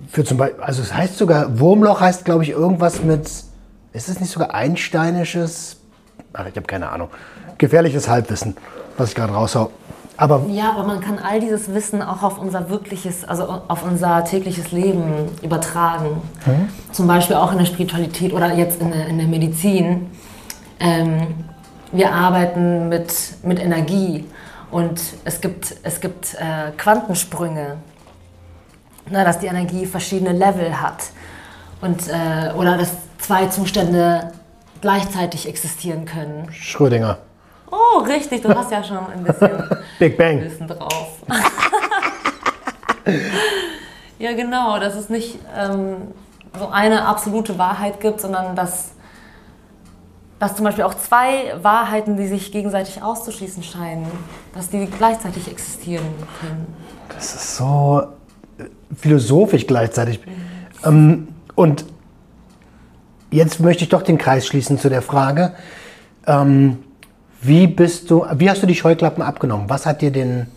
[0.10, 3.28] für zum Beispiel, also es heißt sogar, Wurmloch heißt glaube ich irgendwas mit,
[3.94, 5.78] ist es nicht sogar einsteinisches,
[6.34, 7.10] ach ich habe keine Ahnung,
[7.58, 8.56] gefährliches Halbwissen,
[8.98, 9.72] was ich gerade raushau.
[10.20, 14.26] Aber Ja, aber man kann all dieses Wissen auch auf unser wirkliches, also auf unser
[14.26, 16.22] tägliches Leben übertragen.
[16.92, 20.08] Zum Beispiel auch in der Spiritualität oder jetzt in der, in der Medizin.
[20.82, 21.49] Ähm,
[21.92, 24.26] wir arbeiten mit, mit Energie
[24.72, 27.78] und es gibt, es gibt äh, Quantensprünge,
[29.10, 31.06] na, dass die Energie verschiedene Level hat
[31.82, 34.32] und, äh, oder dass zwei Zustände
[34.82, 36.48] gleichzeitig existieren können.
[36.52, 37.18] Schrödinger,
[37.72, 39.64] Oh, richtig, du hast ja schon ein bisschen
[40.00, 40.42] Big Bang.
[40.42, 41.20] Wissen drauf.
[44.20, 46.14] ja, genau, dass es nicht ähm,
[46.58, 48.92] so eine absolute Wahrheit gibt, sondern dass,
[50.40, 54.08] dass zum Beispiel auch zwei Wahrheiten, die sich gegenseitig auszuschließen scheinen,
[54.56, 56.06] dass die gleichzeitig existieren
[56.40, 56.74] können.
[57.14, 58.04] Das ist so
[58.58, 58.64] äh,
[58.96, 60.22] philosophisch gleichzeitig.
[60.86, 61.86] Ähm, und
[63.32, 65.54] jetzt möchte ich doch den Kreis schließen zu der Frage,
[66.26, 66.80] ähm,
[67.42, 69.70] wie bist du, wie hast du die Scheuklappen abgenommen?
[69.70, 70.48] Was hat dir den,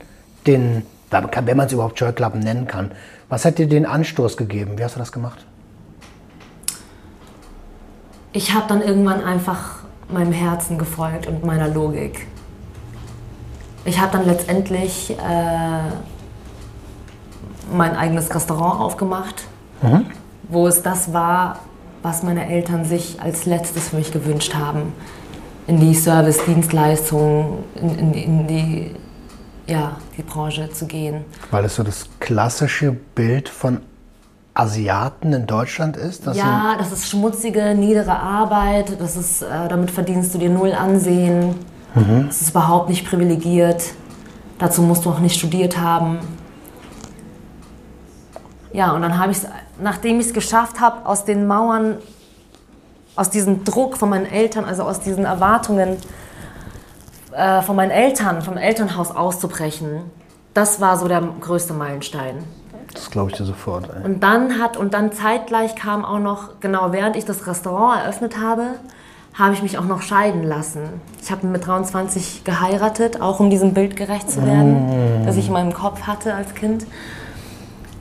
[0.46, 2.92] den wenn man es überhaupt Scheuklappen nennen kann,
[3.28, 4.78] was hat dir den Anstoß gegeben?
[4.78, 5.44] Wie hast du das gemacht?
[8.32, 12.26] Ich habe dann irgendwann einfach meinem Herzen gefolgt und meiner Logik.
[13.84, 15.14] Ich habe dann letztendlich äh,
[17.72, 19.44] mein eigenes Restaurant aufgemacht,
[20.48, 21.58] wo es das war,
[22.02, 24.92] was meine Eltern sich als letztes für mich gewünscht haben.
[25.66, 28.94] In die Service-Dienstleistung, in, in, in die,
[29.66, 31.24] ja, die Branche zu gehen.
[31.50, 33.80] Weil es so das klassische Bild von
[34.54, 36.26] Asiaten in Deutschland ist?
[36.26, 39.00] Ja, das ist schmutzige, niedere Arbeit.
[39.00, 41.54] Das ist, äh, damit verdienst du dir null Ansehen.
[41.94, 43.82] Das ist überhaupt nicht privilegiert.
[44.58, 46.20] Dazu musst du auch nicht studiert haben.
[48.72, 49.46] Ja, und dann habe ich es,
[49.78, 51.98] nachdem ich es geschafft habe, aus den Mauern,
[53.14, 55.98] aus diesem Druck von meinen Eltern, also aus diesen Erwartungen
[57.32, 60.10] äh, von meinen Eltern, vom Elternhaus auszubrechen,
[60.54, 62.44] das war so der größte Meilenstein.
[62.94, 63.88] Das glaube ich dir sofort.
[63.94, 64.04] Ey.
[64.04, 68.38] Und dann hat und dann zeitgleich kam auch noch genau während ich das Restaurant eröffnet
[68.38, 68.64] habe,
[69.34, 71.00] habe ich mich auch noch scheiden lassen.
[71.22, 75.54] Ich habe mit 23 geheiratet, auch um diesem Bild gerecht zu werden, das ich in
[75.54, 76.84] meinem Kopf hatte als Kind.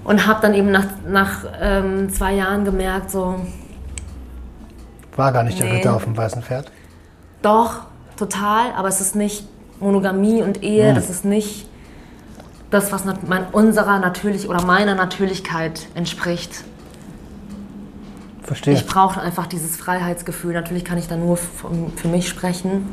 [0.03, 3.35] Und habe dann eben nach, nach ähm, zwei Jahren gemerkt, so,
[5.15, 5.77] War gar nicht der Nee.
[5.77, 6.71] Ritter auf dem weißen Pferd.
[7.41, 7.81] doch,
[8.17, 9.47] total, aber es ist nicht
[9.79, 11.67] Monogamie und Ehe, das ist nicht
[12.71, 16.63] das, was mein, unserer natürlich oder meiner Natürlichkeit entspricht.
[18.43, 18.73] Verstehe.
[18.73, 20.53] Ich brauche einfach dieses Freiheitsgefühl.
[20.53, 22.89] Natürlich kann ich da nur für mich sprechen.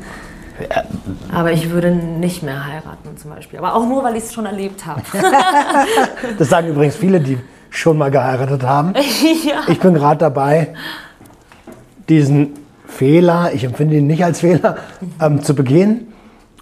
[1.31, 3.59] Aber ich würde nicht mehr heiraten zum Beispiel.
[3.59, 5.01] Aber auch nur, weil ich es schon erlebt habe.
[6.37, 7.39] Das sagen übrigens viele, die
[7.69, 8.93] schon mal geheiratet haben.
[9.45, 9.61] ja.
[9.67, 10.73] Ich bin gerade dabei,
[12.09, 12.53] diesen
[12.85, 14.77] Fehler, ich empfinde ihn nicht als Fehler,
[15.21, 16.07] ähm, zu begehen.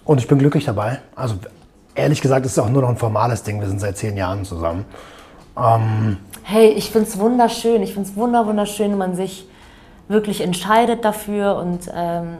[0.04, 1.00] Und ich bin glücklich dabei.
[1.16, 1.36] Also
[1.98, 3.60] ehrlich gesagt ist es auch nur noch ein formales Ding.
[3.60, 4.84] Wir sind seit zehn Jahren zusammen.
[6.44, 7.82] Hey, ich finde es wunderschön.
[7.82, 9.46] Ich finde es wunder, wunderschön, wenn man sich
[10.08, 12.36] wirklich entscheidet dafür und ähm,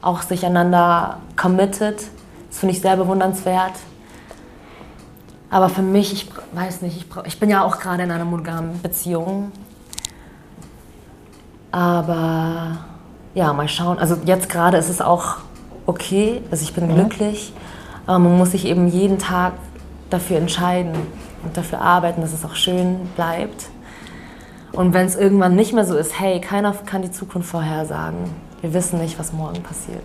[0.00, 2.02] auch sich einander committet.
[2.50, 3.72] Das finde ich sehr bewundernswert.
[5.50, 8.80] Aber für mich, ich weiß nicht, ich, ich bin ja auch gerade in einer monogamen
[8.82, 9.50] Beziehung.
[11.70, 12.78] Aber
[13.34, 13.98] ja, mal schauen.
[13.98, 15.36] Also jetzt gerade ist es auch
[15.86, 17.52] okay, also ich bin glücklich.
[18.06, 19.54] Aber man muss sich eben jeden Tag
[20.10, 20.94] dafür entscheiden
[21.44, 23.68] und dafür arbeiten, dass es auch schön bleibt.
[24.72, 28.18] Und wenn es irgendwann nicht mehr so ist, hey, keiner kann die Zukunft vorhersagen.
[28.60, 30.04] Wir wissen nicht, was morgen passiert.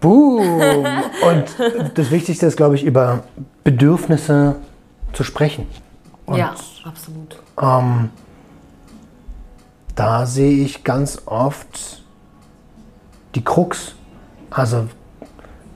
[0.00, 0.40] Boom!
[1.22, 1.56] Und
[1.94, 3.22] das Wichtigste ist, glaube ich, über
[3.64, 4.56] Bedürfnisse
[5.12, 5.66] zu sprechen.
[6.26, 7.38] Und ja, absolut.
[9.94, 12.02] da sehe ich ganz oft
[13.34, 13.94] die Krux.
[14.50, 14.88] Also,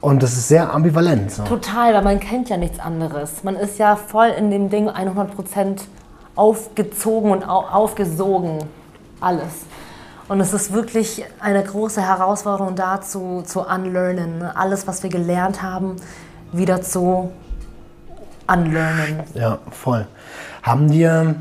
[0.00, 1.30] Und das ist sehr ambivalent.
[1.30, 1.44] So.
[1.44, 3.44] Total, weil man kennt ja nichts anderes.
[3.44, 5.80] Man ist ja voll in dem Ding 100%
[6.34, 8.58] aufgezogen und au aufgesogen.
[9.20, 9.64] Alles.
[10.28, 14.38] Und es ist wirklich eine große Herausforderung dazu, zu unlearnen.
[14.38, 14.56] ne?
[14.56, 15.96] Alles, was wir gelernt haben,
[16.52, 17.30] wieder zu
[18.48, 19.22] unlearnen.
[19.34, 20.06] Ja, voll.
[20.62, 21.36] Haben dir,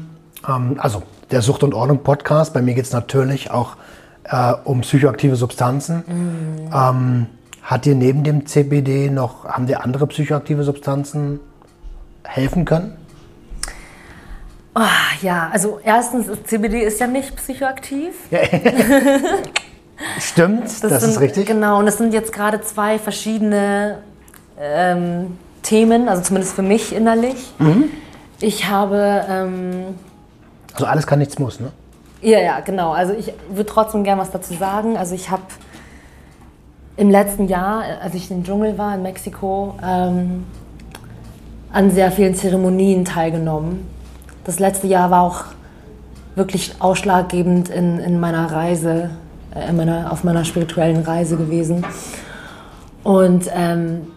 [0.47, 3.75] ähm, also der Sucht und Ordnung Podcast, bei mir geht es natürlich auch
[4.25, 6.03] äh, um psychoaktive Substanzen.
[6.73, 7.27] Ähm,
[7.63, 11.39] hat dir neben dem CBD noch, haben dir andere psychoaktive Substanzen
[12.23, 12.95] helfen können?
[14.77, 14.89] Ah,
[15.21, 18.13] ja, also erstens, CBD ist ja nicht psychoaktiv.
[20.19, 21.47] Stimmt, das, sind, ist richtig.
[21.47, 23.99] Genau, und das sind jetzt gerade zwei verschiedene
[24.59, 27.53] ähm, Themen, also zumindest für mich innerlich.
[27.57, 27.85] Mhm.
[28.41, 29.95] Ich habe, ähm,
[30.73, 31.71] Also alles kann, nichts muss, ne?
[32.21, 34.97] ja, ja, genau, also ich würde trotzdem gerne was dazu sagen.
[34.97, 35.43] Also ich habe
[36.97, 40.45] im letzten Jahr, als ich im Dschungel war in Mexiko, ähm,
[41.71, 43.94] an sehr vielen Zeremonien teilgenommen.
[44.45, 45.43] Das letzte Jahr war auch
[46.35, 49.09] wirklich ausschlaggebend in, in meiner Reise,
[49.53, 51.85] äh, in meiner, auf meiner spirituellen Reise gewesen.
[53.03, 54.07] Und ähm,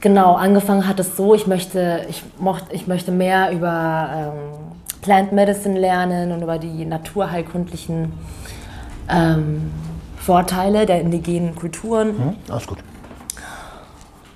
[0.00, 4.68] genau, angefangen hat es so, ich möchte, ich mochte, ich möchte mehr über ähm,
[5.02, 8.12] Plant Medicine lernen und über die naturheilkundlichen
[9.08, 9.70] ähm,
[10.16, 12.08] Vorteile der indigenen Kulturen.
[12.08, 12.36] Hm?
[12.50, 12.78] Alles gut.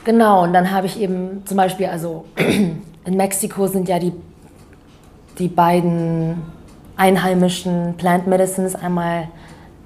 [0.05, 4.13] Genau, und dann habe ich eben zum Beispiel, also in Mexiko sind ja die,
[5.39, 6.43] die beiden
[6.97, 9.29] einheimischen Plant Medicines einmal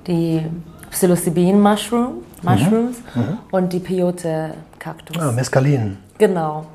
[0.06, 0.44] die
[0.90, 2.98] Psilocybin Mushroom, Mushrooms
[3.50, 5.16] und die Peyote Cactus.
[5.20, 5.98] Ah, Mescalin.
[6.18, 6.66] Genau.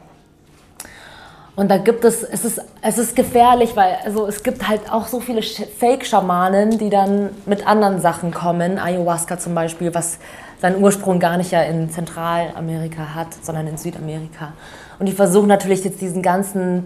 [1.56, 5.08] Und da gibt es, es ist, es ist gefährlich, weil also es gibt halt auch
[5.08, 8.80] so viele Sch- Fake-Schamanen, die dann mit anderen Sachen kommen.
[8.80, 10.18] Ayahuasca zum Beispiel, was
[10.62, 14.54] seinen Ursprung gar nicht ja in Zentralamerika hat, sondern in Südamerika.
[14.98, 16.86] Und die versuchen natürlich jetzt diesen ganzen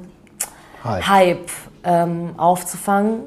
[0.83, 1.07] Hype.
[1.07, 1.49] Hype
[1.85, 3.21] ähm, aufzufangen.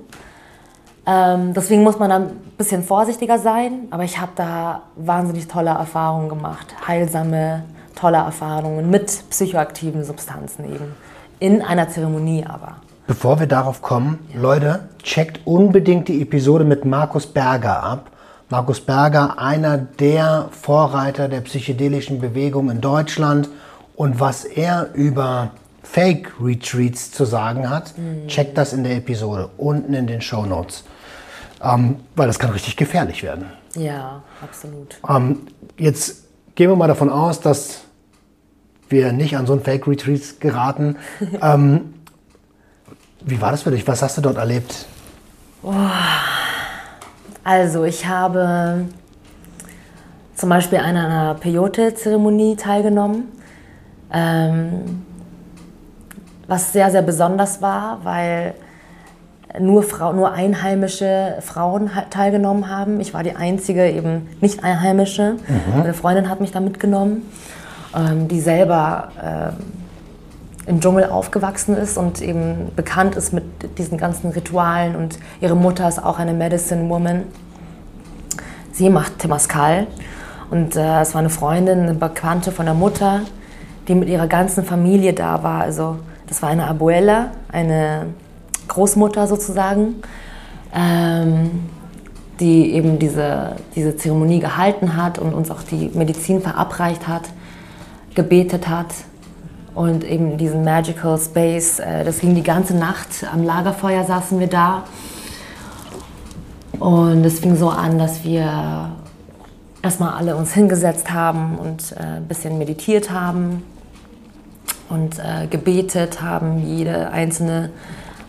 [1.06, 3.88] Ähm, deswegen muss man da ein bisschen vorsichtiger sein.
[3.90, 6.66] Aber ich habe da wahnsinnig tolle Erfahrungen gemacht.
[6.86, 10.94] Heilsame, tolle Erfahrungen mit psychoaktiven Substanzen eben.
[11.38, 12.76] In einer Zeremonie aber.
[13.06, 18.10] Bevor wir darauf kommen, Leute, checkt unbedingt die Episode mit Markus Berger ab.
[18.50, 23.48] Markus Berger, einer der Vorreiter der psychedelischen Bewegung in Deutschland.
[23.96, 27.94] Und was er über Fake-Retreats zu sagen hat,
[28.26, 30.84] checkt das in der Episode, unten in den Show Notes.
[31.62, 33.46] Ähm, weil das kann richtig gefährlich werden.
[33.74, 34.96] Ja, absolut.
[35.08, 37.80] Ähm, jetzt gehen wir mal davon aus, dass
[38.88, 40.96] wir nicht an so ein Fake-Retreat geraten.
[41.42, 41.94] ähm,
[43.20, 43.86] wie war das für dich?
[43.86, 44.86] Was hast du dort erlebt?
[47.42, 48.86] Also, ich habe
[50.34, 53.24] zum Beispiel an einer Peyote-Zeremonie teilgenommen,
[54.12, 55.04] ähm,
[56.48, 58.54] was sehr, sehr besonders war, weil
[59.60, 63.00] nur, Frau, nur einheimische Frauen teilgenommen haben.
[63.00, 65.36] Ich war die einzige eben nicht einheimische.
[65.76, 67.22] Meine Freundin hat mich da mitgenommen,
[67.94, 69.54] ähm, die selber ähm,
[70.66, 73.44] im Dschungel aufgewachsen ist und eben bekannt ist mit
[73.78, 77.24] diesen ganzen Ritualen und ihre Mutter ist auch eine Medicine Woman.
[78.72, 79.86] Sie macht Temazcal
[80.50, 83.22] und äh, es war eine Freundin, eine Bekannte von der Mutter,
[83.88, 85.62] die mit ihrer ganzen Familie da war.
[85.62, 85.96] Also
[86.28, 88.06] das war eine Abuela, eine
[88.68, 89.96] Großmutter sozusagen,
[90.74, 91.68] ähm,
[92.38, 97.22] die eben diese, diese Zeremonie gehalten hat und uns auch die Medizin verabreicht hat,
[98.14, 98.94] gebetet hat
[99.74, 101.78] und eben diesen Magical Space.
[101.78, 103.08] Äh, das ging die ganze Nacht.
[103.32, 104.84] Am Lagerfeuer saßen wir da.
[106.78, 108.90] Und es fing so an, dass wir
[109.82, 113.62] erstmal alle uns hingesetzt haben und äh, ein bisschen meditiert haben
[114.88, 116.66] und äh, gebetet haben.
[116.66, 117.70] Jede einzelne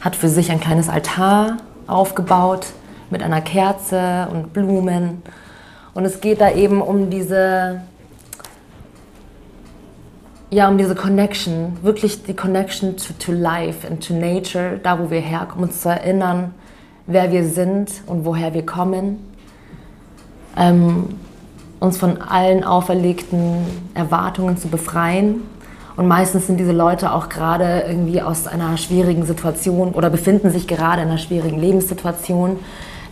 [0.02, 2.67] hat für sich ein kleines Altar aufgebaut
[3.10, 5.22] mit einer Kerze und Blumen.
[5.93, 7.82] Und es geht da eben um diese
[10.52, 15.12] ja, um diese Connection, wirklich die Connection to, to life and to nature, da wo
[15.12, 16.56] wir herkommen, uns zu erinnern,
[17.06, 19.19] wer wir sind und woher wir kommen.
[20.58, 21.10] Ähm,
[21.80, 25.41] uns von allen auferlegten Erwartungen zu befreien.
[26.00, 30.66] Und meistens sind diese Leute auch gerade irgendwie aus einer schwierigen Situation oder befinden sich
[30.66, 32.56] gerade in einer schwierigen Lebenssituation,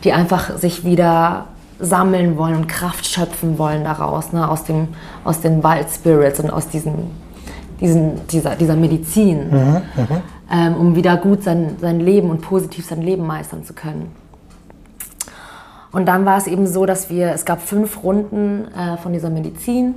[0.05, 1.47] die einfach sich wieder
[1.81, 4.87] sammeln wollen und Kraft schöpfen wollen daraus, ne, aus, dem,
[5.25, 7.11] aus den Wild Spirits und aus diesen,
[7.81, 9.49] diesen, dieser, dieser Medizin,
[10.49, 14.15] ähm, um wieder gut sein, sein Leben und positiv sein Leben meistern zu können.
[15.91, 19.29] Und dann war es eben so, dass wir, es gab fünf Runden äh, von dieser
[19.29, 19.93] Medizin.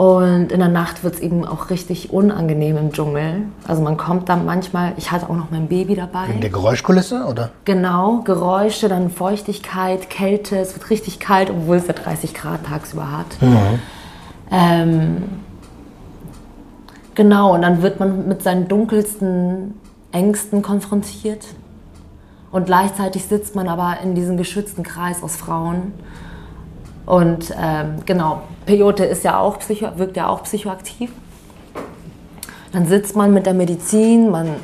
[0.00, 3.42] Und in der Nacht wird es eben auch richtig unangenehm im Dschungel.
[3.68, 6.26] Also man kommt dann manchmal, ich hatte auch noch mein Baby dabei.
[6.26, 7.50] Wegen der Geräuschkulisse, oder?
[7.66, 13.12] Genau, Geräusche, dann Feuchtigkeit, Kälte, es wird richtig kalt, obwohl es ja 30 Grad tagsüber
[13.12, 13.26] hat.
[14.50, 15.24] Ähm,
[17.14, 19.74] genau, und dann wird man mit seinen dunkelsten
[20.12, 21.44] Ängsten konfrontiert.
[22.50, 25.92] Und gleichzeitig sitzt man aber in diesem geschützten Kreis aus Frauen.
[27.10, 31.10] Und ähm, genau, Peyote ist ja auch psycho, wirkt ja auch psychoaktiv.
[32.70, 34.54] Dann sitzt man mit der Medizin, man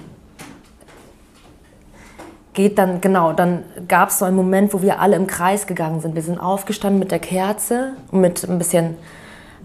[2.52, 6.00] geht dann, genau, dann gab es so einen Moment, wo wir alle im Kreis gegangen
[6.00, 6.14] sind.
[6.14, 8.96] Wir sind aufgestanden mit der Kerze und mit ein bisschen,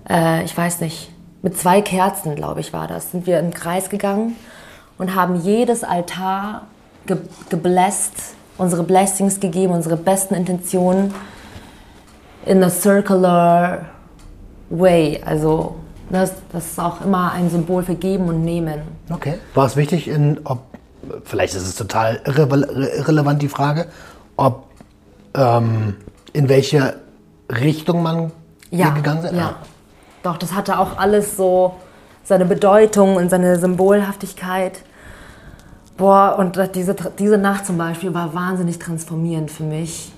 [0.10, 1.12] äh, ich weiß nicht,
[1.44, 4.36] mit zwei Kerzen, glaube ich, war das, sind wir im Kreis gegangen
[4.98, 6.64] und haben jedes Altar
[7.06, 7.18] ge
[7.52, 11.14] geblesst, unsere Blessings gegeben, unsere besten Intentionen
[12.46, 13.86] in a circular
[14.70, 15.22] way.
[15.26, 15.76] Also
[16.10, 18.82] das, das ist auch immer ein Symbol für Geben und Nehmen.
[19.10, 19.36] Okay.
[19.54, 20.60] War es wichtig, in, ob,
[21.24, 22.44] vielleicht ist es total irre,
[22.98, 23.88] irrelevant die Frage,
[24.36, 24.66] ob
[25.34, 25.96] ähm,
[26.34, 26.96] in welche
[27.50, 28.32] Richtung man
[28.70, 29.34] hier gegangen ist?
[29.34, 29.56] Ja.
[30.24, 31.76] Doch, das hatte auch alles so
[32.24, 34.84] seine Bedeutung und seine Symbolhaftigkeit.
[35.98, 40.12] Boah, und diese, diese Nacht zum Beispiel war wahnsinnig transformierend für mich.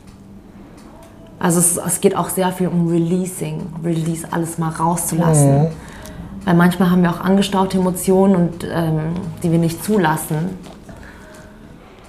[1.43, 5.67] Also es, es geht auch sehr viel um Releasing, Release, alles mal rauszulassen.
[6.45, 9.13] Weil manchmal haben wir auch angestaute Emotionen, und, ähm,
[9.43, 10.57] die wir nicht zulassen.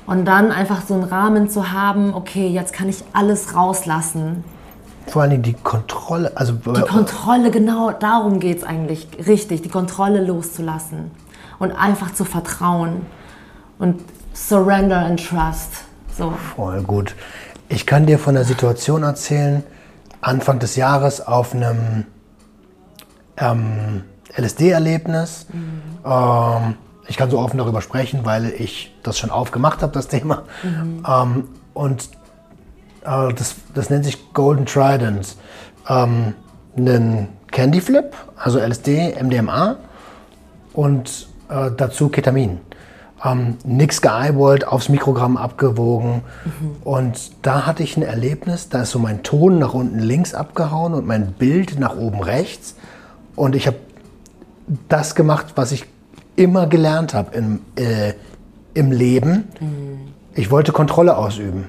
[0.07, 4.45] Und dann einfach so einen Rahmen zu haben, okay, jetzt kann ich alles rauslassen.
[5.09, 6.31] Vor allen Dingen die Kontrolle.
[6.37, 11.11] Also, Die Kontrolle, genau darum geht es eigentlich richtig, die Kontrolle loszulassen.
[11.59, 13.07] und einfach zu vertrauen
[13.79, 14.01] und
[14.33, 15.85] surrender and trust.
[16.17, 16.33] So.
[16.55, 17.15] Voll gut.
[17.75, 19.65] Ich kann dir von der Situation erzählen,
[20.21, 22.05] Anfang des Jahres auf einem
[23.37, 24.05] ähm,
[24.37, 25.47] LSD-Erlebnis.
[26.05, 26.75] Ähm,
[27.09, 30.45] ich kann so offen darüber sprechen, weil ich das schon aufgemacht habe, das Thema.
[30.63, 32.11] Ähm, und
[33.05, 35.37] äh, das, das nennt sich Golden Trident.
[35.89, 36.35] Ähm,
[36.77, 39.79] einen Candy Flip, also LSD, MDMA
[40.75, 42.61] und äh, dazu Ketamin.
[43.25, 46.23] Ähm, nix geeyeballt, aufs Mikrogramm abgewogen.
[46.85, 50.93] Und da hatte ich ein Erlebnis, da ist so mein Ton nach unten links abgehauen
[50.93, 52.75] und mein Bild nach oben rechts.
[53.35, 53.79] Und ich habe
[54.89, 55.87] das gemacht, was ich
[56.37, 58.13] immer gelernt habe im, äh,
[58.75, 59.45] im Leben.
[60.35, 61.69] Ich wollte Kontrolle ausüben.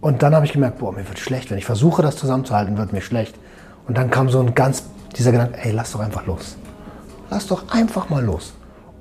[0.00, 1.50] Und dann habe ich gemerkt, boah, mir wird schlecht.
[1.50, 3.36] Wenn ich versuche, das zusammenzuhalten, wird mir schlecht.
[3.86, 4.84] Und dann kam so ein ganz,
[5.16, 6.56] dieser Gedanke, ey, lass doch einfach los.
[7.30, 8.52] Lass doch einfach mal los.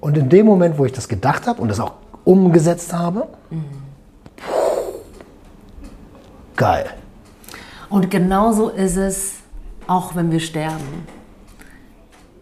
[0.02, 1.94] Und in dem Moment, wo ich das gedacht habe und das auch
[2.26, 3.28] umgesetzt habe,
[6.56, 6.90] geil.
[7.90, 9.36] Und genauso ist es
[9.88, 11.06] auch, wenn wir sterben.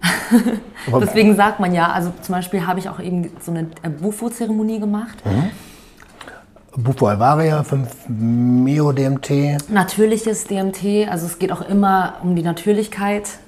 [1.02, 4.80] Deswegen sagt man ja, also zum Beispiel habe ich auch eben so eine äh, Bufo-Zeremonie
[4.80, 5.18] gemacht.
[6.78, 9.70] Bufo Alvaria, 5 Mio-DMT.
[9.70, 13.40] Natürliches DMT, also es geht auch immer um die Natürlichkeit,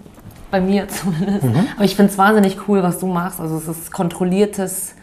[0.52, 1.46] bei mir zumindest.
[1.76, 3.40] Aber ich finde es wahnsinnig cool, was du machst.
[3.40, 4.96] Also es ist kontrolliertes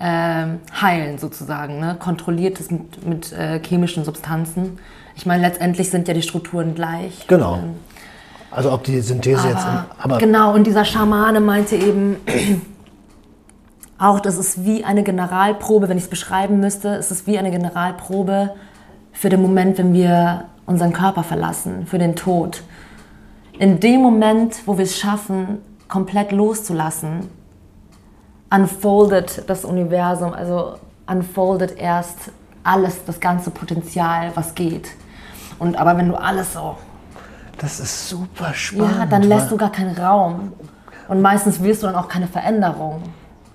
[0.00, 1.96] ähm, Heilen sozusagen, ne?
[1.98, 4.78] kontrolliertes mit, mit äh, chemischen Substanzen.
[5.14, 7.26] Ich meine, letztendlich sind ja die Strukturen gleich.
[7.26, 7.56] Genau.
[7.56, 7.74] Ähm,
[8.50, 9.64] Also ob die Synthese jetzt...
[9.64, 12.16] im- Aber genau, und dieser Schamane meinte eben
[13.98, 17.50] auch, das ist wie eine Generalprobe, wenn ich es beschreiben müsste, es ist wie eine
[17.50, 18.54] Generalprobe
[19.12, 22.62] für den Moment, wenn wir unseren Körper verlassen, für den Tod.
[23.60, 27.28] In dem Moment, wo wir es schaffen, komplett loszulassen,
[28.50, 32.32] unfoldet das Universum, also unfoldet erst
[32.64, 34.88] alles, das ganze Potenzial, was geht.
[35.58, 36.78] Und aber wenn du alles so
[37.58, 38.96] das ist super spannend.
[38.96, 40.54] ja, dann lässt du gar keinen Raum.
[41.08, 43.02] Und meistens willst du dann auch keine Veränderung.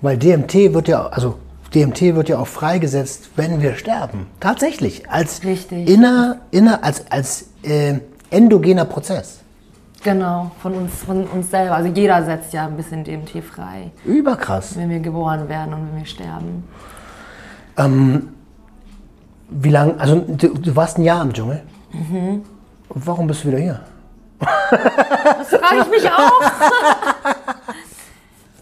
[0.01, 1.39] Weil DMT wird ja, also
[1.74, 4.28] DMT wird ja auch freigesetzt, wenn wir sterben.
[4.39, 5.10] Tatsächlich.
[5.10, 5.89] Als Richtig.
[5.89, 7.95] inner, inner als, als äh,
[8.30, 9.39] endogener Prozess.
[10.06, 11.76] Genau, von uns, von uns selber.
[11.76, 14.78] Also jeder setzt ja ein bisschen DMT frei, Überkrass.
[14.78, 16.64] wenn wir geboren werden und wenn wir sterben.
[19.49, 21.64] Wie lange, also du, du warst ein Jahr im Dschungel.
[21.91, 22.43] Mhm.
[22.89, 23.80] Warum bist du wieder hier?
[24.39, 26.41] Das frage ich mich auch.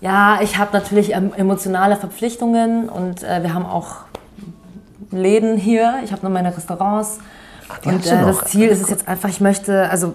[0.01, 3.97] ja, ich habe natürlich ähm, emotionale Verpflichtungen und äh, wir haben auch
[5.11, 5.99] Läden hier.
[6.03, 7.19] Ich habe nur meine Restaurants.
[7.83, 10.13] die und äh, das Ziel ist es jetzt einfach, ich möchte, also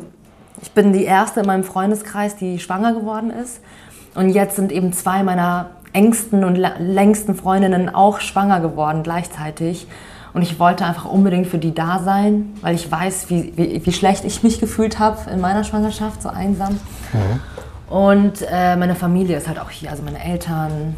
[0.61, 3.61] ich bin die erste in meinem Freundeskreis, die schwanger geworden ist.
[4.15, 9.87] Und jetzt sind eben zwei meiner engsten und längsten Freundinnen auch schwanger geworden gleichzeitig.
[10.35, 13.93] Und ich wollte einfach unbedingt für die da sein, weil ich weiß, wie, wie, wie
[13.93, 16.79] schlecht ich mich gefühlt habe in meiner Schwangerschaft, so einsam.
[17.89, 20.95] Und äh, meine Familie ist halt auch hier, also meine Eltern.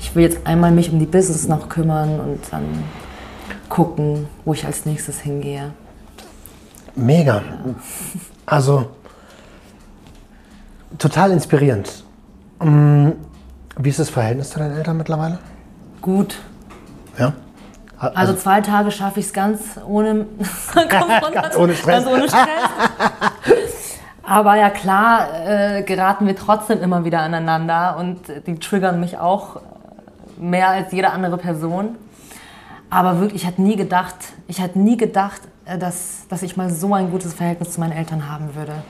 [0.00, 2.64] Ich will jetzt einmal mich um die Business noch kümmern und dann
[3.68, 5.72] gucken, wo ich als nächstes hingehe.
[6.94, 7.42] Mega.
[8.48, 8.86] Also
[10.98, 12.04] total inspirierend.
[12.60, 13.10] Mm,
[13.76, 15.38] Wie ist das Verhältnis zu deinen Eltern mittlerweile?
[16.00, 16.36] Gut.
[17.18, 17.34] Ja.
[17.98, 20.26] Also zwei Tage schaffe ich es ganz ohne,
[20.88, 22.04] Ganz ohne Stress.
[22.04, 22.46] Ganz ohne Stress.
[24.22, 29.60] Aber ja klar, äh, geraten wir trotzdem immer wieder aneinander und die triggern mich auch
[30.38, 31.96] mehr als jede andere Person.
[32.90, 34.14] Aber wirklich, ich hätte nie gedacht,
[34.46, 37.92] ich hätte nie gedacht, äh, dass, dass ich mal so ein gutes Verhältnis zu meinen
[37.92, 38.82] Eltern haben würde.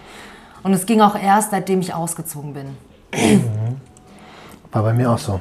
[0.62, 2.76] Und es ging auch erst, seitdem ich ausgezogen bin.
[4.72, 5.40] War bei mir auch so.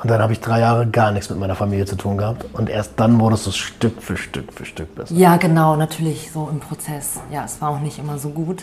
[0.00, 2.46] Und dann habe ich drei Jahre gar nichts mit meiner Familie zu tun gehabt.
[2.52, 5.12] Und erst dann wurde es so Stück für Stück für Stück besser.
[5.14, 7.18] Ja, genau, natürlich so im Prozess.
[7.32, 8.62] Ja, es war auch nicht immer so gut.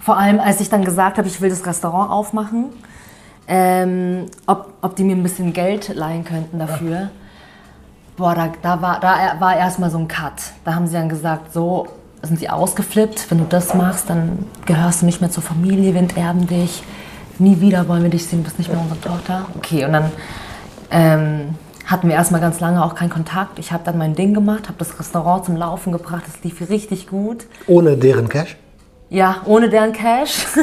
[0.00, 2.70] Vor allem, als ich dann gesagt habe, ich will das Restaurant aufmachen,
[3.46, 7.10] ähm, ob, ob die mir ein bisschen Geld leihen könnten dafür.
[8.16, 10.32] Boah, da, da war, da war erstmal so ein Cut.
[10.64, 11.88] Da haben sie dann gesagt, so
[12.22, 16.00] sind sie ausgeflippt, wenn du das machst, dann gehörst du nicht mehr zur Familie, wir
[16.00, 16.82] enterben dich.
[17.38, 19.46] Nie wieder wollen wir dich sehen, du bist nicht mehr unsere Tochter.
[19.56, 20.12] Okay, und dann
[20.90, 21.54] ähm,
[21.86, 23.58] hatten wir erstmal ganz lange auch keinen Kontakt.
[23.58, 27.08] Ich habe dann mein Ding gemacht, habe das Restaurant zum Laufen gebracht, es lief richtig
[27.08, 27.46] gut.
[27.66, 28.56] Ohne deren Cash?
[29.10, 30.46] Ja, ohne deren Cash.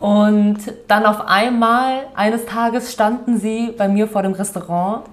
[0.00, 5.04] Und dann auf einmal, eines Tages standen sie bei mir vor dem Restaurant.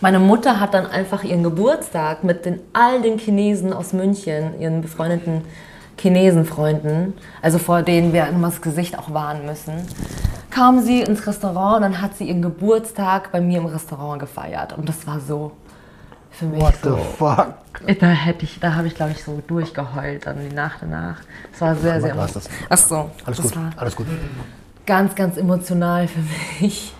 [0.00, 4.82] Meine Mutter hat dann einfach ihren Geburtstag mit den, all den Chinesen aus München, ihren
[4.82, 5.42] befreundeten
[5.98, 9.72] Chinesenfreunden, also vor denen wir immer das Gesicht auch wahren müssen,
[10.50, 14.76] kam sie ins Restaurant und dann hat sie ihren Geburtstag bei mir im Restaurant gefeiert.
[14.76, 15.52] Und das war so
[16.30, 16.96] für mich What so.
[16.96, 17.54] the fuck?
[17.98, 21.20] Da hätte ich, da habe ich glaube ich so durchgeheult dann die Nacht danach.
[21.52, 22.14] Es war sehr, sehr.
[22.16, 22.48] hast das.
[22.68, 24.06] Ach so, Alles gut, alles gut.
[24.84, 26.20] ganz, ganz emotional für
[26.60, 26.92] mich.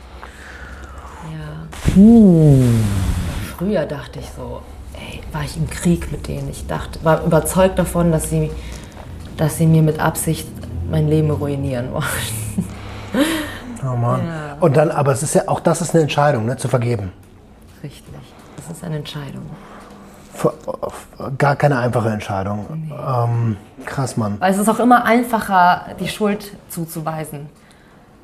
[3.56, 4.60] Früher dachte ich so,
[4.94, 6.48] ey, war ich im Krieg mit denen.
[6.50, 8.50] Ich dachte, war überzeugt davon, dass sie,
[9.36, 10.48] dass sie mir mit Absicht
[10.90, 12.64] mein Leben ruinieren wollen.
[13.82, 14.26] Oh Mann.
[14.26, 14.56] Ja.
[14.60, 17.12] Und dann, aber es ist ja, auch das ist eine Entscheidung, ne, zu vergeben.
[17.82, 18.04] Richtig.
[18.56, 19.42] Das ist eine Entscheidung.
[20.34, 20.54] Ver-
[21.38, 22.66] Gar keine einfache Entscheidung.
[22.90, 23.56] Ähm,
[23.86, 24.36] krass, Mann.
[24.40, 27.48] Weil es ist auch immer einfacher, die Schuld zuzuweisen.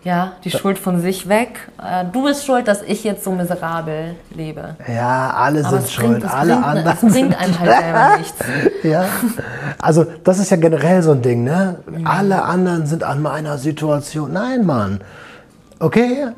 [0.05, 1.69] Ja, die Schuld von sich weg.
[1.81, 4.75] Äh, Du bist schuld, dass ich jetzt so miserabel lebe.
[4.93, 8.39] Ja, alle Aber sind schuld, bringt, alle bringt, anderen es bringt einem halt selber nichts.
[8.83, 9.05] Ja,
[9.81, 11.79] also das ist ja generell so ein Ding, ne?
[12.05, 14.33] Alle anderen sind an meiner Situation.
[14.33, 15.01] Nein, Mann.
[15.79, 16.29] Okay,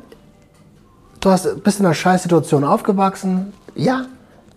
[1.19, 3.51] du hast, bist in einer Scheißsituation aufgewachsen.
[3.73, 4.05] Ja,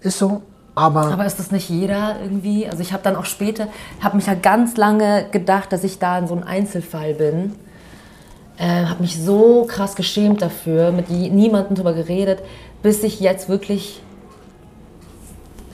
[0.03, 0.43] ist so.
[0.75, 2.69] Aber, Aber ist das nicht jeder irgendwie?
[2.69, 3.69] Also ich habe dann auch später,
[4.01, 7.55] habe mich ja ganz lange gedacht, dass ich da in so einem Einzelfall bin.
[8.59, 12.41] Äh, habe mich so krass geschämt dafür, mit niemandem drüber geredet,
[12.83, 14.03] bis ich jetzt wirklich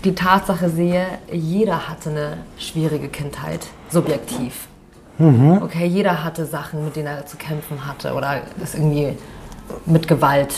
[0.04, 4.68] die Tatsache sehe, jeder hatte eine schwierige Kindheit, subjektiv.
[5.18, 9.16] Okay, jeder hatte Sachen, mit denen er zu kämpfen hatte oder ist irgendwie
[9.86, 10.54] mit Gewalt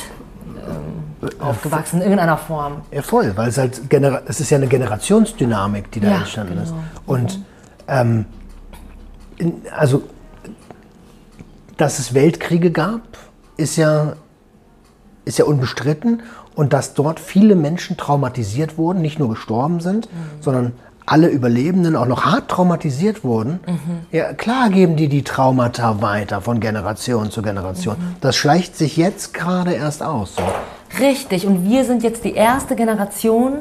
[0.66, 2.81] ähm, aufgewachsen in irgendeiner Form.
[2.91, 6.59] ja, voll, weil es halt genera es ist ja eine Generationsdynamik, die da Ja, entstanden
[6.59, 6.70] ist.
[6.70, 6.83] genau.
[7.07, 7.39] Und
[7.87, 8.24] ähm,
[9.37, 10.03] in, also,
[11.77, 13.03] dass es Weltkriege gab,
[13.57, 14.14] ist ja,
[15.24, 16.22] ist ja unbestritten.
[16.55, 20.09] Und dass dort viele Menschen traumatisiert wurden, nicht nur gestorben sind,
[20.41, 20.72] sondern
[21.05, 23.61] alle Überlebenden auch noch hart traumatisiert wurden.
[24.11, 27.97] Ja, klar geben die die Traumata weiter von Generation zu Generation.
[28.22, 30.35] Das schleicht sich jetzt gerade erst aus.
[30.37, 30.43] So.
[30.99, 33.59] Richtig, und wir sind jetzt die erste Generation.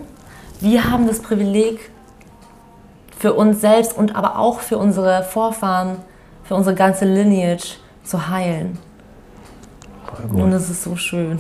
[0.61, 1.91] Wir haben das Privileg,
[3.17, 5.97] für uns selbst und aber auch für unsere Vorfahren,
[6.43, 8.77] für unsere ganze Lineage zu heilen.
[10.31, 11.39] Und es ist so schön.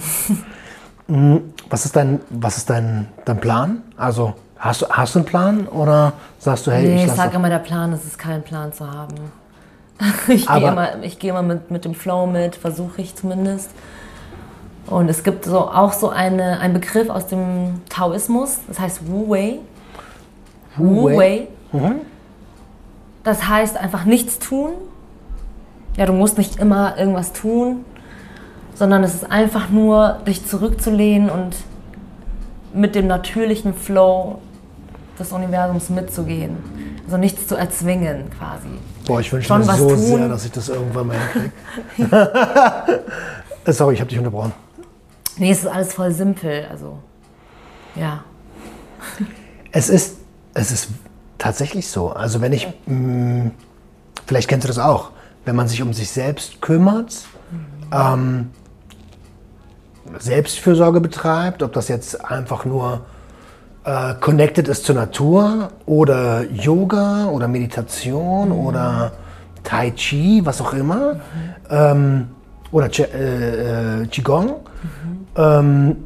[1.69, 3.83] Was ist dein, was ist dein, dein Plan?
[3.95, 7.35] Also hast du, hast du einen Plan oder sagst du, hey, Nee, ich ich sage
[7.35, 9.15] immer, der Plan ist es, keinen Plan zu haben.
[10.27, 13.69] Ich gehe immer, ich gehe immer mit, mit dem Flow mit, versuche ich zumindest.
[14.87, 19.29] Und es gibt so, auch so eine, einen Begriff aus dem Taoismus, das heißt Wu
[19.29, 19.59] Wei.
[20.75, 21.47] Wu Wu Wei?
[21.71, 21.91] Wei.
[23.23, 24.71] Das heißt einfach nichts tun.
[25.97, 27.85] Ja, du musst nicht immer irgendwas tun,
[28.73, 31.55] sondern es ist einfach nur, dich zurückzulehnen und
[32.73, 34.39] mit dem natürlichen Flow
[35.17, 36.57] des Universums mitzugehen.
[37.05, 38.67] Also nichts zu erzwingen quasi.
[39.05, 39.97] Boah, ich wünsche Schon mir so tun.
[39.97, 41.17] sehr, dass ich das irgendwann mal
[41.97, 42.29] hinkriege.
[43.67, 44.53] Äh, Sorry, ich habe dich unterbrochen.
[45.37, 46.67] Nee, es ist alles voll simpel.
[46.69, 46.99] Also,
[47.95, 48.23] ja.
[49.71, 50.17] Es ist,
[50.53, 50.89] es ist
[51.39, 52.09] tatsächlich so.
[52.11, 53.49] Also wenn ich, mh,
[54.27, 55.09] vielleicht kennst du das auch,
[55.45, 57.25] wenn man sich um sich selbst kümmert,
[57.91, 58.49] ähm,
[60.19, 63.01] Selbstfürsorge betreibt, ob das jetzt einfach nur
[63.83, 69.11] äh, connected ist zur Natur oder Yoga oder Meditation oder
[69.63, 71.17] Tai Chi, was auch immer,
[71.69, 72.29] ähm,
[72.71, 74.55] oder Qi- äh, äh, Qigong,
[75.35, 75.97] ähm,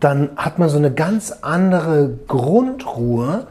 [0.00, 3.46] dann hat man so eine ganz andere Grundruhe.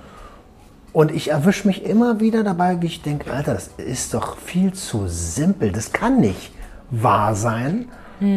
[0.93, 4.73] Und ich erwische mich immer wieder dabei, wie ich denke, Alter, das ist doch viel
[4.73, 5.71] zu simpel.
[5.71, 6.51] Das kann nicht
[6.89, 7.87] wahr sein.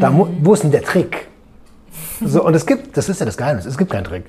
[0.01, 1.29] Da mu wo ist denn der Trick?
[2.21, 4.25] So, und es gibt, das ist ja das Geheimnis, es gibt keinen Trick.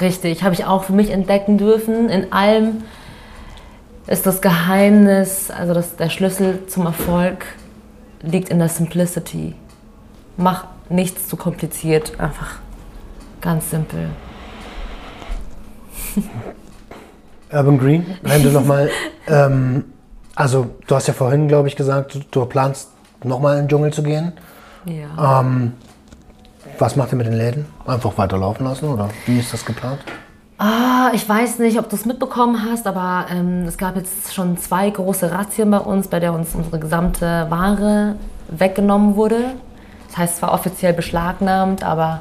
[0.00, 2.10] Richtig, habe ich auch für mich entdecken dürfen.
[2.10, 2.82] In allem
[4.06, 7.46] ist das Geheimnis, also das, der Schlüssel zum Erfolg
[8.22, 9.54] liegt in der Simplicity.
[10.36, 12.58] Mach nichts zu kompliziert, einfach
[13.40, 14.10] ganz simpel.
[17.52, 18.90] Urban Green, wenn du nochmal,
[19.26, 19.84] ähm,
[20.34, 22.90] also du hast ja vorhin, glaube ich, gesagt, du, du planst
[23.24, 24.32] nochmal in den Dschungel zu gehen.
[24.84, 25.40] Ja.
[25.40, 25.72] Ähm,
[26.78, 27.66] was macht ihr mit den Läden?
[27.86, 30.00] Einfach weiterlaufen lassen oder wie ist das geplant?
[30.58, 34.58] Ah, ich weiß nicht, ob du es mitbekommen hast, aber ähm, es gab jetzt schon
[34.58, 38.16] zwei große Razzien bei uns, bei der uns unsere gesamte Ware
[38.48, 39.54] weggenommen wurde.
[40.08, 42.20] Das heißt zwar offiziell beschlagnahmt, aber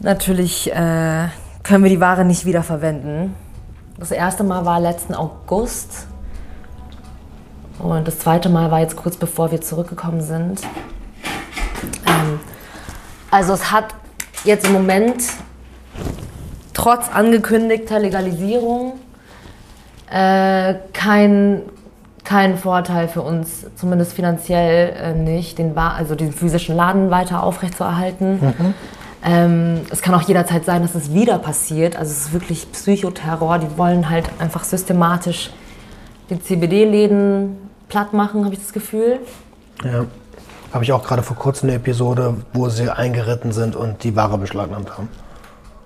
[0.00, 1.28] natürlich äh,
[1.62, 3.34] können wir die Ware nicht wiederverwenden.
[3.98, 6.06] Das erste Mal war letzten August
[7.78, 10.62] und das zweite Mal war jetzt kurz bevor wir zurückgekommen sind.
[12.06, 12.40] Ähm,
[13.30, 13.94] also es hat
[14.44, 15.22] jetzt im Moment
[16.74, 18.94] trotz angekündigter Legalisierung
[20.10, 21.62] äh, kein,
[22.24, 28.40] keinen Vorteil für uns, zumindest finanziell äh, nicht, den, also den physischen Laden weiter aufrechtzuerhalten.
[28.40, 28.74] Mhm.
[29.24, 31.96] Ähm, es kann auch jederzeit sein, dass es wieder passiert.
[31.96, 33.58] Also es ist wirklich Psychoterror.
[33.58, 35.50] Die wollen halt einfach systematisch
[36.30, 37.56] die CBD-Läden
[37.88, 39.20] platt machen, habe ich das Gefühl.
[39.84, 40.06] Ja.
[40.72, 44.38] Habe ich auch gerade vor kurzem eine Episode, wo sie eingeritten sind und die Ware
[44.38, 45.08] beschlagnahmt haben.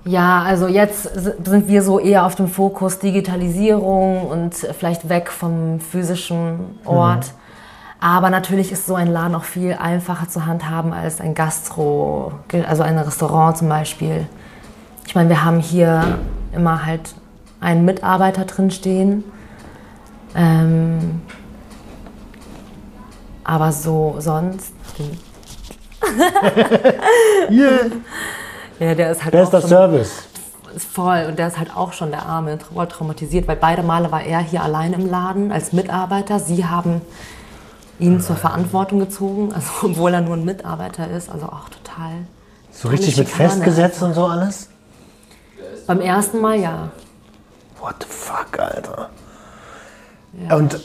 [0.04, 5.80] Ja, also jetzt sind wir so eher auf dem Fokus Digitalisierung und vielleicht weg vom
[5.80, 7.26] physischen Ort.
[7.26, 7.45] Mhm.
[8.00, 12.32] Aber natürlich ist so ein Laden auch viel einfacher zu handhaben als ein Gastro,
[12.66, 14.26] also ein Restaurant zum Beispiel.
[15.06, 16.18] Ich meine, wir haben hier
[16.52, 17.14] immer halt
[17.60, 19.24] einen Mitarbeiter drin stehen.
[20.34, 21.22] Ähm,
[23.44, 24.72] aber so sonst.
[27.50, 27.86] yeah.
[28.78, 30.24] Ja, der ist halt Bester Service.
[30.92, 31.26] Voll.
[31.28, 34.62] Und der ist halt auch schon der Arme, traumatisiert, weil beide Male war er hier
[34.62, 36.38] allein im Laden als Mitarbeiter.
[36.38, 37.00] Sie haben
[37.98, 41.30] ihn zur Verantwortung gezogen, also obwohl er nur ein Mitarbeiter ist.
[41.30, 42.12] Also auch total.
[42.70, 44.68] So richtig mit festgesetzt und so alles?
[45.86, 46.90] Beim ersten Mal ja.
[47.80, 49.10] What the fuck, Alter.
[50.48, 50.56] Ja.
[50.56, 50.80] Und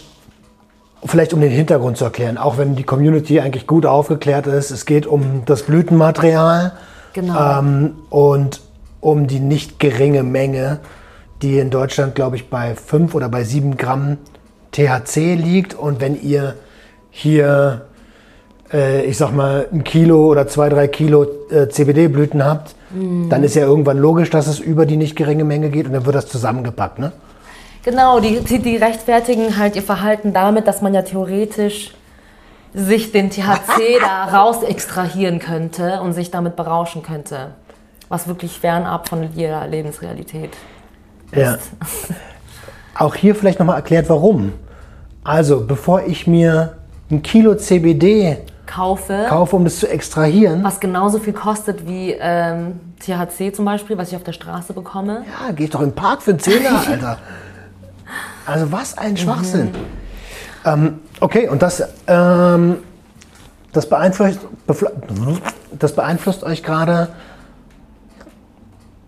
[1.03, 4.86] vielleicht um den Hintergrund zu erklären, auch wenn die Community eigentlich gut aufgeklärt ist, es
[4.86, 6.74] geht um das Blütenmaterial
[7.14, 7.59] Genau.
[7.59, 8.62] Ähm, und
[8.99, 10.80] um die nicht geringe Menge,
[11.41, 14.18] die in Deutschland, glaube ich, bei 5 oder bei 7 Gramm
[14.72, 15.74] THC liegt.
[15.74, 16.55] Und wenn ihr
[17.12, 17.86] hier,
[18.74, 23.30] äh, ich sag mal, ein Kilo oder zwei, drei Kilo äh, CBD-Blüten habt, mm.
[23.30, 26.05] dann ist ja irgendwann logisch, dass es über die nicht geringe Menge geht und dann
[26.05, 27.12] wird das zusammengepackt, ne?
[27.84, 31.93] Genau, die, die rechtfertigen halt ihr Verhalten damit, dass man ja theoretisch
[32.74, 37.51] sich den THC da raus extrahieren könnte und sich damit berauschen könnte.
[38.07, 40.51] Was wirklich fernab von jeder Lebensrealität
[41.32, 41.39] ist.
[41.39, 41.57] Ja.
[42.95, 44.53] Auch hier vielleicht nochmal erklärt, warum.
[45.24, 46.78] Also, bevor ich mir
[47.12, 50.64] ein Kilo CBD kaufe, kaufe, um das zu extrahieren.
[50.64, 55.26] Was genauso viel kostet wie ähm, THC zum Beispiel, was ich auf der Straße bekomme.
[55.28, 57.18] Ja, geh ich doch den Park für einen Zehner, Alter.
[58.45, 59.72] Also was ein Schwachsinn.
[59.72, 59.76] Mhm.
[60.64, 62.78] Ähm, okay, und das, ähm,
[63.74, 64.39] das, beeinflusst,
[65.78, 67.09] das beeinflusst euch gerade,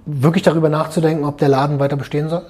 [0.05, 2.43] wirklich darüber nachzudenken, ob der Laden weiter bestehen soll?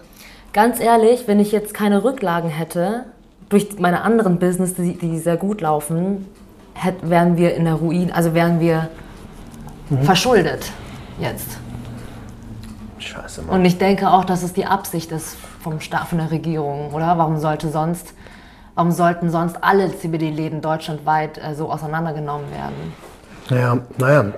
[0.53, 3.05] Ganz ehrlich, wenn ich jetzt keine Rücklagen hätte,
[3.53, 6.27] durch meine anderen Business, die, die sehr gut laufen,
[6.73, 8.89] hätt, wären wir in der Ruin, also wären wir
[9.89, 10.03] mhm.
[10.03, 10.71] verschuldet
[11.19, 11.57] jetzt.
[12.97, 13.59] Scheiße, Mann.
[13.59, 17.17] Und ich denke auch, dass es die Absicht ist vom Staat, von der Regierung, oder?
[17.17, 18.13] Warum sollte sonst
[18.75, 22.93] Warum sollten sonst alle CBD-Läden deutschlandweit äh, so auseinandergenommen werden?
[23.49, 24.33] Ja, naja.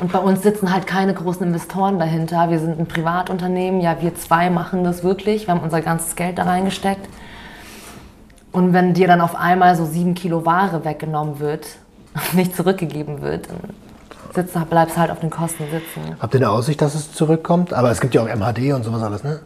[0.00, 2.50] Und bei uns sitzen halt keine großen Investoren dahinter.
[2.50, 3.80] Wir sind ein Privatunternehmen.
[3.80, 5.46] Ja, wir zwei machen das wirklich.
[5.46, 7.08] Wir haben unser ganzes Geld da reingesteckt.
[8.58, 11.68] Und wenn dir dann auf einmal so sieben Kilo Ware weggenommen wird,
[12.32, 13.60] nicht zurückgegeben wird, dann
[14.34, 16.16] sitzt, bleibst du halt auf den Kosten sitzen.
[16.18, 17.72] Habt ihr eine Aussicht, dass es zurückkommt?
[17.72, 19.38] Aber es gibt ja auch MHD und sowas alles, ne?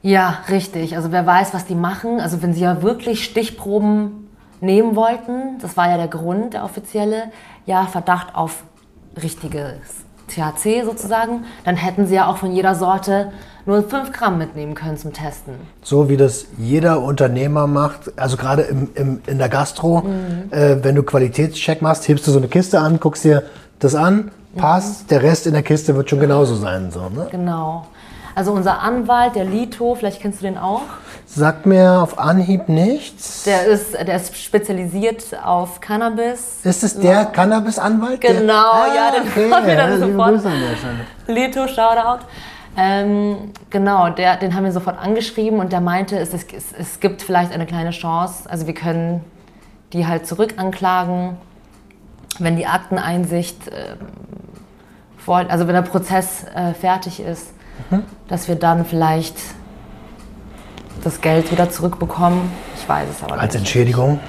[0.00, 0.96] Ja, richtig.
[0.96, 2.20] Also wer weiß, was die machen.
[2.20, 4.30] Also wenn sie ja wirklich Stichproben
[4.62, 7.24] nehmen wollten, das war ja der Grund, der offizielle,
[7.66, 8.62] ja, Verdacht auf
[9.22, 9.76] richtiges
[10.28, 13.32] THC sozusagen, dann hätten sie ja auch von jeder Sorte
[13.66, 15.54] nur 5 Gramm mitnehmen können zum Testen.
[15.82, 20.52] So wie das jeder Unternehmer macht, also gerade im, im, in der Gastro, mhm.
[20.52, 23.44] äh, wenn du Qualitätscheck machst, hebst du so eine Kiste an, guckst dir
[23.78, 25.08] das an, passt, mhm.
[25.08, 26.90] der Rest in der Kiste wird schon genauso sein.
[26.90, 27.28] So, ne?
[27.30, 27.86] Genau.
[28.34, 30.82] Also unser Anwalt, der Lito, vielleicht kennst du den auch.
[31.34, 33.44] Sagt mir auf Anhieb nichts.
[33.44, 36.58] Der ist, der ist spezialisiert auf Cannabis.
[36.62, 37.24] Ist es der.
[37.26, 38.20] Cannabis-Anwalt?
[38.20, 39.50] Genau, ah, ja, den okay.
[39.50, 40.42] haben wir dann sofort.
[41.26, 42.26] Lito, Shoutout.
[42.76, 46.44] Ähm, genau, der, den haben wir sofort angeschrieben und der meinte, es, es,
[46.78, 48.48] es gibt vielleicht eine kleine Chance.
[48.48, 49.24] Also wir können
[49.92, 51.36] die halt zurück anklagen,
[52.38, 53.96] wenn die Akteneinsicht, äh,
[55.18, 57.52] vor, also wenn der Prozess äh, fertig ist
[57.90, 58.04] mhm.
[58.28, 59.36] dass wir dann vielleicht
[61.02, 62.50] das Geld wieder zurückbekommen.
[62.76, 63.42] Ich weiß es aber Als nicht.
[63.42, 64.20] Als Entschädigung?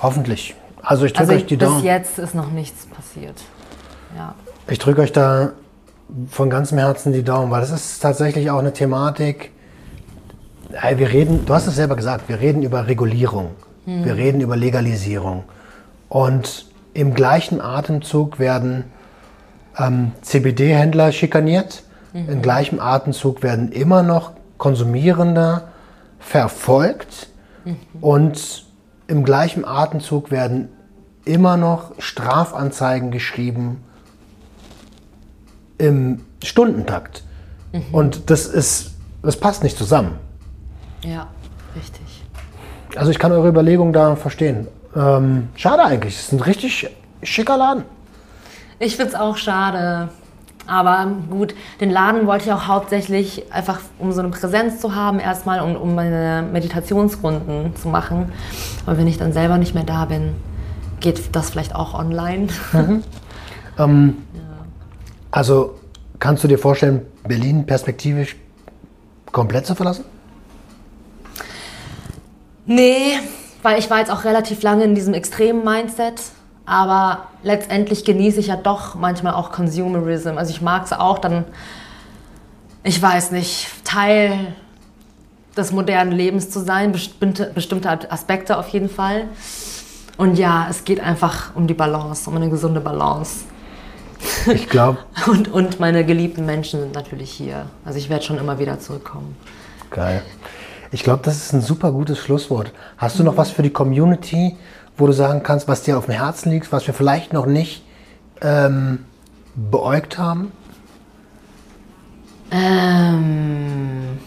[0.00, 0.54] Hoffentlich.
[0.82, 1.76] Also ich drücke also euch die Daumen.
[1.76, 3.36] Bis jetzt ist noch nichts passiert.
[4.16, 4.34] Ja.
[4.68, 5.52] Ich drücke euch da
[6.30, 9.50] von ganzem Herzen die Daumen, weil das ist tatsächlich auch eine Thematik.
[10.96, 13.50] Wir reden, du hast es selber gesagt, wir reden über Regulierung,
[13.84, 14.04] hm.
[14.04, 15.44] wir reden über Legalisierung.
[16.08, 18.84] Und im gleichen Atemzug werden
[19.78, 22.28] ähm, CBD-Händler schikaniert, Mhm.
[22.28, 25.68] Im gleichen Atemzug werden immer noch Konsumierende
[26.18, 27.28] verfolgt
[27.64, 27.76] mhm.
[28.00, 28.66] und
[29.06, 30.68] im gleichen Atemzug werden
[31.24, 33.82] immer noch Strafanzeigen geschrieben
[35.78, 37.24] im Stundentakt.
[37.72, 37.82] Mhm.
[37.92, 38.92] Und das ist,
[39.22, 40.18] das passt nicht zusammen.
[41.02, 41.26] Ja,
[41.76, 42.24] richtig.
[42.96, 44.68] Also ich kann eure Überlegung da verstehen.
[44.94, 46.14] Ähm, schade eigentlich.
[46.14, 46.88] Es ist ein richtig
[47.22, 47.84] schicker Laden.
[48.78, 50.08] Ich finde es auch schade.
[50.66, 55.18] Aber gut, den Laden wollte ich auch hauptsächlich einfach, um so eine Präsenz zu haben,
[55.18, 58.32] erstmal, um, um meine Meditationsrunden zu machen.
[58.86, 60.34] Aber wenn ich dann selber nicht mehr da bin,
[61.00, 62.48] geht das vielleicht auch online.
[63.76, 64.18] Ähm,
[65.32, 65.74] Also
[66.20, 68.36] kannst du dir vorstellen, Berlin perspektivisch
[69.32, 70.04] komplett zu verlassen?
[72.66, 73.18] Nee,
[73.62, 76.22] weil ich war jetzt auch relativ lange in diesem extremen Mindset.
[76.66, 80.38] Aber letztendlich genieße ich ja doch manchmal auch Consumerism.
[80.38, 81.44] Also ich mag es auch dann,
[82.82, 84.54] ich weiß nicht, Teil
[85.56, 89.28] des modernen Lebens zu sein, bestimmte, bestimmte Aspekte auf jeden Fall.
[90.16, 93.44] Und ja, es geht einfach um die Balance, um eine gesunde Balance.
[94.46, 97.66] Ich glaube, Und, und meine geliebten Menschen sind natürlich hier.
[97.84, 99.36] Also ich werde schon immer wieder zurückkommen.
[99.90, 100.22] geil.
[100.92, 102.72] Ich glaube, das ist ein super gutes Schlusswort.
[102.98, 104.56] Hast du noch was für die Community,
[104.96, 107.84] wo du sagen kannst, was dir auf dem Herzen liegt, was wir vielleicht noch nicht
[108.40, 109.00] ähm,
[109.54, 110.52] beäugt haben?
[112.50, 114.18] Ähm,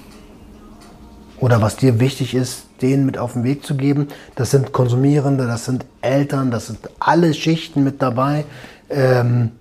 [1.40, 4.08] Oder was dir wichtig ist, denen mit auf den Weg zu geben?
[4.36, 8.46] Das sind Konsumierende, das sind Eltern, das sind alle Schichten mit dabei.
[8.90, 9.52] Ähm,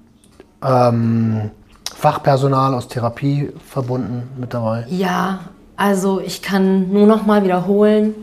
[0.64, 1.50] ähm,
[1.94, 4.86] Fachpersonal aus Therapie verbunden mit dabei.
[4.88, 5.40] ja,
[5.78, 8.14] also ich kann nur noch mal wiederholen,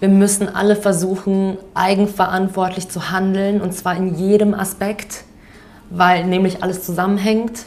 [0.00, 5.24] wir müssen alle versuchen, eigenverantwortlich zu handeln und zwar in jedem Aspekt,
[5.90, 7.64] weil nämlich alles zusammenhängt.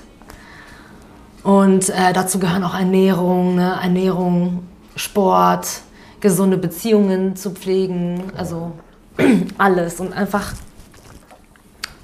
[1.44, 3.80] Und äh, dazu gehören auch Ernährung, ne?
[3.82, 4.64] Ernährung,
[4.96, 5.82] Sport,
[6.20, 8.74] gesunde Beziehungen zu pflegen, also
[9.58, 10.54] alles und einfach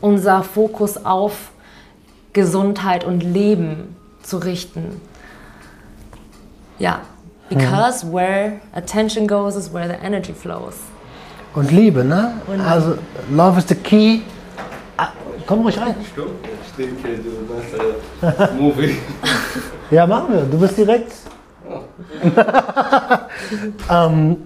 [0.01, 1.51] unser Fokus auf
[2.34, 5.01] Gesundheit und Leben zu richten.
[6.80, 7.01] Ja,
[7.49, 10.75] because where attention goes is where the energy flows.
[11.53, 12.33] Und Liebe, ne?
[12.47, 12.97] Und- also,
[13.31, 14.21] Love is the key.
[14.97, 15.09] Ah,
[15.47, 15.95] komm ruhig rein.
[16.01, 16.13] Ich
[16.77, 18.97] denke, du machst ein Movie.
[19.91, 20.41] Ja, machen wir.
[20.41, 21.11] Du bist direkt.
[23.89, 24.37] ähm,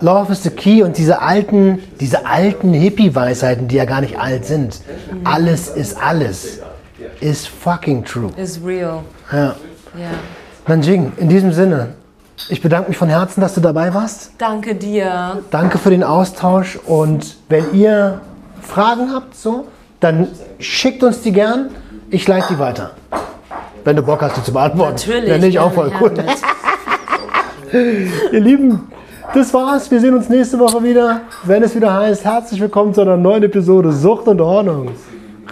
[0.00, 4.46] Love is the key und diese alten, diese alten Hippie-Weisheiten, die ja gar nicht alt
[4.46, 4.80] sind.
[5.24, 6.60] Alles ist alles.
[7.20, 8.30] Ist fucking true.
[8.36, 9.02] Is real.
[9.30, 9.56] Ja.
[9.98, 10.10] Ja.
[10.66, 11.94] Nanjing, in diesem Sinne,
[12.48, 14.32] ich bedanke mich von Herzen, dass du dabei warst.
[14.38, 15.42] Danke dir.
[15.50, 18.20] Danke für den Austausch und wenn ihr
[18.62, 19.66] Fragen habt, so,
[20.00, 20.28] dann
[20.58, 21.70] schickt uns die gern.
[22.10, 22.92] Ich leite die weiter.
[23.84, 24.94] Wenn du Bock hast, die zu beantworten.
[24.94, 25.30] Natürlich.
[25.30, 26.12] Wenn nicht, auch voll cool.
[27.72, 28.88] Ihr Lieben,
[29.32, 29.90] das war's.
[29.90, 33.44] Wir sehen uns nächste Woche wieder, wenn es wieder heißt, herzlich willkommen zu einer neuen
[33.44, 34.90] Episode Sucht und Ordnung.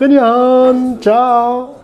[0.01, 1.78] Rinjan, ciao.